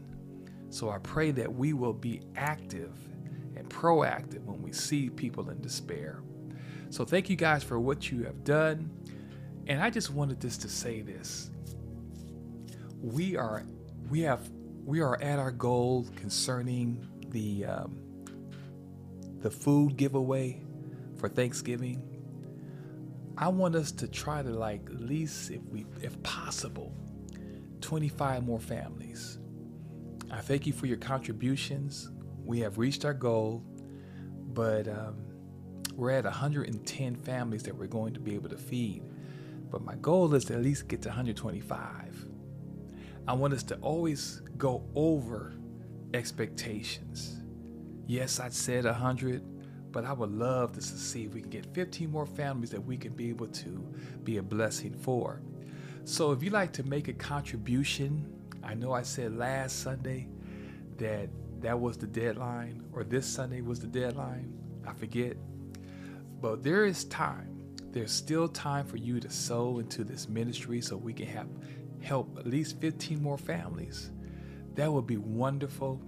So 0.71 0.91
I 0.91 0.99
pray 0.99 1.31
that 1.31 1.55
we 1.55 1.73
will 1.73 1.93
be 1.93 2.21
active 2.37 2.93
and 3.57 3.69
proactive 3.71 4.43
when 4.45 4.61
we 4.61 4.73
see 4.73 5.09
people 5.09 5.51
in 5.51 5.61
despair. 5.61 6.21
So 6.91 7.05
thank 7.05 7.31
you 7.31 7.37
guys 7.37 7.63
for 7.63 7.79
what 7.79 8.11
you 8.11 8.25
have 8.25 8.43
done. 8.43 8.91
And 9.69 9.81
I 9.81 9.89
just 9.89 10.11
wanted 10.11 10.41
just 10.41 10.61
to 10.63 10.69
say 10.69 11.01
this. 11.01 11.51
We 13.01 13.37
are 13.37 13.63
we 14.11 14.21
have 14.23 14.51
we 14.85 15.01
are 15.01 15.21
at 15.23 15.39
our 15.39 15.53
goal 15.53 16.07
concerning 16.17 17.07
the 17.29 17.67
um, 17.67 18.01
the 19.43 19.51
food 19.51 19.97
giveaway 19.97 20.61
for 21.19 21.29
Thanksgiving. 21.29 22.18
I 23.41 23.47
want 23.47 23.77
us 23.77 23.93
to 23.93 24.09
try 24.09 24.43
to 24.43 24.51
like 24.51 24.91
at 24.91 25.01
least 25.01 25.53
if 25.53 25.63
we 25.71 25.87
if 26.03 26.21
possible 26.25 26.93
25 27.81 28.45
more 28.45 28.59
families. 28.59 29.39
I 30.29 30.41
thank 30.41 30.67
you 30.67 30.73
for 30.73 30.87
your 30.87 30.97
contributions. 30.97 32.11
We 32.45 32.59
have 32.61 32.79
reached 32.79 33.05
our 33.05 33.15
goal, 33.15 33.63
but 34.53 34.89
um, 34.89 35.25
we're 35.95 36.11
at 36.11 36.25
110 36.25 37.15
families 37.15 37.63
that 37.63 37.77
we're 37.77 37.87
going 37.87 38.13
to 38.15 38.21
be 38.21 38.35
able 38.35 38.49
to 38.49 38.59
feed. 38.59 39.05
But 39.71 39.85
my 39.85 39.95
goal 39.97 40.35
is 40.35 40.45
to 40.47 40.55
at 40.55 40.63
least 40.63 40.89
get 40.89 41.03
to 41.03 41.09
125. 41.09 42.27
I 43.29 43.33
want 43.35 43.55
us 43.55 43.63
to 43.65 43.77
always 43.77 44.43
go 44.57 44.83
over 44.97 45.55
expectations. 46.13 47.41
Yes, 48.07 48.41
I 48.41 48.49
said 48.49 48.85
100, 48.85 49.45
but 49.93 50.05
I 50.05 50.13
would 50.13 50.33
love 50.33 50.73
to 50.73 50.83
see 50.83 51.25
if 51.25 51.35
we 51.35 51.41
can 51.41 51.51
get 51.51 51.67
15 51.75 52.11
more 52.11 52.27
families 52.27 52.71
that 52.71 52.85
we 52.85 52.97
can 52.97 53.13
be 53.13 53.29
able 53.31 53.47
to 53.49 53.85
be 54.25 54.37
a 54.37 54.43
blessing 54.43 54.93
for. 54.93 55.41
So 56.05 56.33
if 56.33 56.43
you'd 56.43 56.53
like 56.53 56.73
to 56.75 56.83
make 56.83 57.09
a 57.09 57.13
contribution, 57.13 58.33
I 58.63 58.75
know 58.75 58.93
I 58.93 59.03
said 59.03 59.37
last 59.37 59.81
Sunday 59.83 60.29
that 60.99 61.29
that 61.61 61.79
was 61.79 61.97
the 61.97 62.07
deadline, 62.07 62.85
or 62.93 63.05
this 63.05 63.27
Sunday 63.27 63.61
was 63.61 63.81
the 63.81 63.87
deadline. 63.87 64.53
I 64.87 64.93
forget. 64.93 65.37
But 66.41 66.63
there 66.63 66.85
is 66.85 67.05
time. 67.05 67.59
There's 67.91 68.13
still 68.13 68.49
time 68.49 68.87
for 68.87 68.97
you 68.97 69.19
to 69.21 69.31
sow 69.31 69.79
into 69.79 70.05
this 70.05 70.29
ministry 70.29 70.81
so 70.81 70.97
we 70.97 71.13
can 71.13 71.27
have 71.27 71.49
help 72.01 72.39
at 72.39 72.47
least 72.47 72.81
15 72.81 73.23
more 73.23 73.39
families. 73.39 74.11
That 74.75 74.93
would 74.93 75.07
be 75.07 75.17
wonderful. 75.17 76.01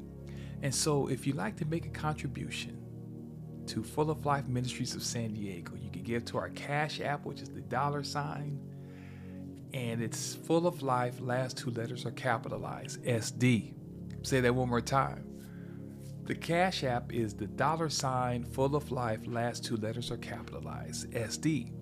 And 0.62 0.74
so 0.74 1.08
if 1.08 1.26
you'd 1.26 1.36
like 1.36 1.56
to 1.56 1.64
make 1.64 1.86
a 1.86 1.90
contribution 1.90 2.79
to 3.70 3.84
Full 3.84 4.10
of 4.10 4.26
Life 4.26 4.48
Ministries 4.48 4.96
of 4.96 5.02
San 5.02 5.32
Diego, 5.32 5.76
you 5.80 5.90
can 5.90 6.02
give 6.02 6.24
to 6.24 6.38
our 6.38 6.48
Cash 6.50 7.00
App, 7.00 7.24
which 7.24 7.40
is 7.40 7.50
the 7.50 7.60
dollar 7.60 8.02
sign. 8.02 8.58
And 9.72 10.02
it's 10.02 10.34
Full 10.34 10.66
of 10.66 10.82
Life, 10.82 11.20
last 11.20 11.56
two 11.56 11.70
letters 11.70 12.04
are 12.04 12.10
capitalized, 12.10 13.00
SD. 13.04 13.72
Say 14.22 14.40
that 14.40 14.52
one 14.52 14.68
more 14.68 14.80
time. 14.80 15.24
The 16.24 16.34
Cash 16.34 16.82
App 16.82 17.12
is 17.12 17.32
the 17.32 17.46
dollar 17.46 17.88
sign 17.88 18.42
full 18.42 18.74
of 18.74 18.90
life, 18.90 19.20
last 19.26 19.64
two 19.64 19.76
letters 19.76 20.10
are 20.10 20.16
capitalized, 20.16 21.08
SD. 21.12 21.72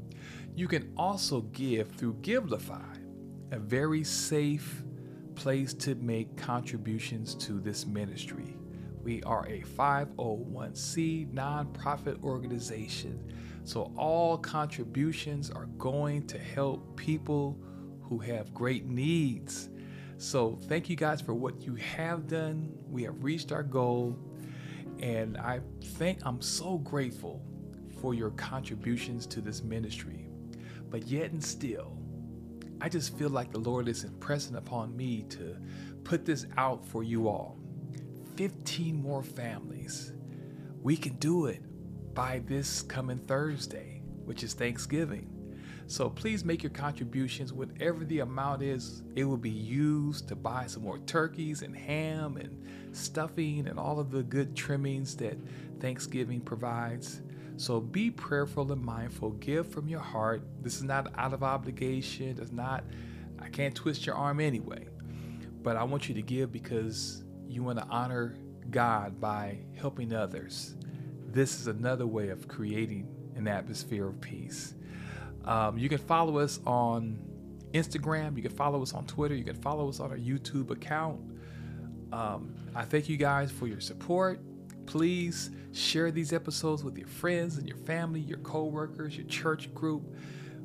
You 0.54 0.68
can 0.68 0.92
also 0.94 1.40
give 1.52 1.90
through 1.92 2.14
Givelify, 2.20 2.98
a 3.50 3.58
very 3.58 4.04
safe 4.04 4.82
place 5.36 5.72
to 5.72 5.94
make 5.94 6.36
contributions 6.36 7.34
to 7.36 7.60
this 7.60 7.86
ministry. 7.86 8.58
We 9.08 9.22
are 9.22 9.46
a 9.46 9.62
501c 9.62 11.32
nonprofit 11.32 12.22
organization, 12.22 13.32
so 13.64 13.90
all 13.96 14.36
contributions 14.36 15.50
are 15.50 15.64
going 15.78 16.26
to 16.26 16.36
help 16.36 16.94
people 16.94 17.58
who 18.02 18.18
have 18.18 18.52
great 18.52 18.84
needs. 18.84 19.70
So, 20.18 20.58
thank 20.64 20.90
you 20.90 20.96
guys 20.96 21.22
for 21.22 21.32
what 21.32 21.62
you 21.62 21.74
have 21.76 22.26
done. 22.26 22.70
We 22.86 23.02
have 23.04 23.24
reached 23.24 23.50
our 23.50 23.62
goal. 23.62 24.14
And 25.00 25.38
I 25.38 25.60
think 25.82 26.18
I'm 26.26 26.42
so 26.42 26.76
grateful 26.76 27.42
for 28.02 28.12
your 28.12 28.32
contributions 28.32 29.26
to 29.28 29.40
this 29.40 29.62
ministry. 29.62 30.28
But 30.90 31.06
yet 31.06 31.30
and 31.30 31.42
still, 31.42 31.96
I 32.82 32.90
just 32.90 33.16
feel 33.16 33.30
like 33.30 33.52
the 33.52 33.58
Lord 33.58 33.88
is 33.88 34.04
impressing 34.04 34.56
upon 34.56 34.94
me 34.94 35.22
to 35.30 35.56
put 36.04 36.26
this 36.26 36.44
out 36.58 36.84
for 36.84 37.02
you 37.02 37.26
all. 37.26 37.57
15 38.38 39.02
more 39.02 39.24
families. 39.24 40.12
We 40.80 40.96
can 40.96 41.16
do 41.16 41.46
it 41.46 41.60
by 42.14 42.40
this 42.46 42.82
coming 42.82 43.18
Thursday, 43.18 44.00
which 44.26 44.44
is 44.44 44.54
Thanksgiving. 44.54 45.28
So 45.88 46.08
please 46.08 46.44
make 46.44 46.62
your 46.62 46.70
contributions, 46.70 47.52
whatever 47.52 48.04
the 48.04 48.20
amount 48.20 48.62
is, 48.62 49.02
it 49.16 49.24
will 49.24 49.38
be 49.38 49.50
used 49.50 50.28
to 50.28 50.36
buy 50.36 50.68
some 50.68 50.84
more 50.84 51.00
turkeys 51.00 51.62
and 51.62 51.76
ham 51.76 52.36
and 52.36 52.64
stuffing 52.96 53.66
and 53.66 53.76
all 53.76 53.98
of 53.98 54.12
the 54.12 54.22
good 54.22 54.54
trimmings 54.54 55.16
that 55.16 55.36
Thanksgiving 55.80 56.40
provides. 56.40 57.22
So 57.56 57.80
be 57.80 58.08
prayerful 58.08 58.70
and 58.70 58.80
mindful. 58.80 59.30
Give 59.30 59.66
from 59.66 59.88
your 59.88 59.98
heart. 59.98 60.44
This 60.62 60.76
is 60.76 60.84
not 60.84 61.12
out 61.18 61.32
of 61.32 61.42
obligation. 61.42 62.38
It's 62.40 62.52
not, 62.52 62.84
I 63.40 63.48
can't 63.48 63.74
twist 63.74 64.06
your 64.06 64.14
arm 64.14 64.38
anyway. 64.38 64.86
But 65.60 65.76
I 65.76 65.82
want 65.82 66.08
you 66.08 66.14
to 66.14 66.22
give 66.22 66.52
because 66.52 67.24
you 67.48 67.62
want 67.62 67.78
to 67.78 67.86
honor 67.86 68.36
God 68.70 69.20
by 69.20 69.58
helping 69.76 70.12
others. 70.12 70.76
This 71.26 71.60
is 71.60 71.66
another 71.66 72.06
way 72.06 72.28
of 72.28 72.48
creating 72.48 73.08
an 73.36 73.48
atmosphere 73.48 74.08
of 74.08 74.20
peace. 74.20 74.74
Um, 75.44 75.78
you 75.78 75.88
can 75.88 75.98
follow 75.98 76.38
us 76.38 76.60
on 76.66 77.18
Instagram. 77.72 78.36
You 78.36 78.42
can 78.42 78.52
follow 78.52 78.82
us 78.82 78.92
on 78.92 79.06
Twitter. 79.06 79.34
You 79.34 79.44
can 79.44 79.56
follow 79.56 79.88
us 79.88 80.00
on 80.00 80.10
our 80.10 80.18
YouTube 80.18 80.70
account. 80.70 81.20
Um, 82.12 82.54
I 82.74 82.84
thank 82.84 83.08
you 83.08 83.16
guys 83.16 83.50
for 83.50 83.66
your 83.66 83.80
support. 83.80 84.40
Please 84.86 85.50
share 85.72 86.10
these 86.10 86.32
episodes 86.32 86.82
with 86.82 86.96
your 86.96 87.08
friends 87.08 87.58
and 87.58 87.68
your 87.68 87.76
family, 87.78 88.20
your 88.20 88.38
coworkers, 88.38 89.16
your 89.16 89.26
church 89.26 89.72
group, 89.74 90.16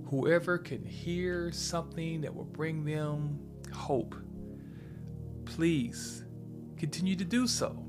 whoever 0.10 0.58
can 0.58 0.84
hear 0.84 1.52
something 1.52 2.22
that 2.22 2.34
will 2.34 2.46
bring 2.46 2.86
them 2.86 3.40
hope. 3.74 4.16
Please 5.46 6.24
continue 6.84 7.16
to 7.16 7.24
do 7.24 7.48
so. 7.48 7.82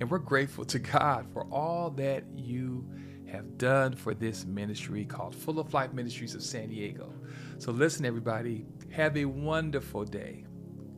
And 0.00 0.10
we're 0.10 0.18
grateful 0.18 0.64
to 0.64 0.80
God 0.80 1.32
for 1.32 1.44
all 1.44 1.90
that 1.90 2.24
you 2.34 2.84
have 3.30 3.56
done 3.56 3.94
for 3.94 4.14
this 4.14 4.44
ministry 4.44 5.04
called 5.04 5.32
Full 5.32 5.60
of 5.60 5.72
Life 5.72 5.92
Ministries 5.92 6.34
of 6.34 6.42
San 6.42 6.68
Diego. 6.70 7.14
So, 7.58 7.70
listen, 7.70 8.04
everybody, 8.04 8.66
have 8.90 9.16
a 9.16 9.26
wonderful 9.26 10.04
day 10.04 10.44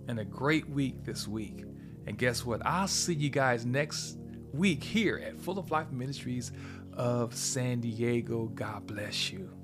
and 0.09 0.19
a 0.21 0.25
great 0.25 0.67
week 0.71 1.05
this 1.05 1.29
week. 1.29 1.65
And 2.07 2.17
guess 2.17 2.47
what? 2.47 2.65
I'll 2.65 2.89
see 2.89 3.13
you 3.13 3.29
guys 3.29 3.67
next 3.67 4.17
week 4.55 4.83
here 4.83 5.23
at 5.23 5.39
Full 5.39 5.59
of 5.59 5.71
Life 5.71 5.93
Ministries 5.93 6.51
of 6.95 7.37
San 7.37 7.83
Diego. 7.83 8.47
God 8.55 8.87
bless 8.87 9.31
you. 9.31 9.64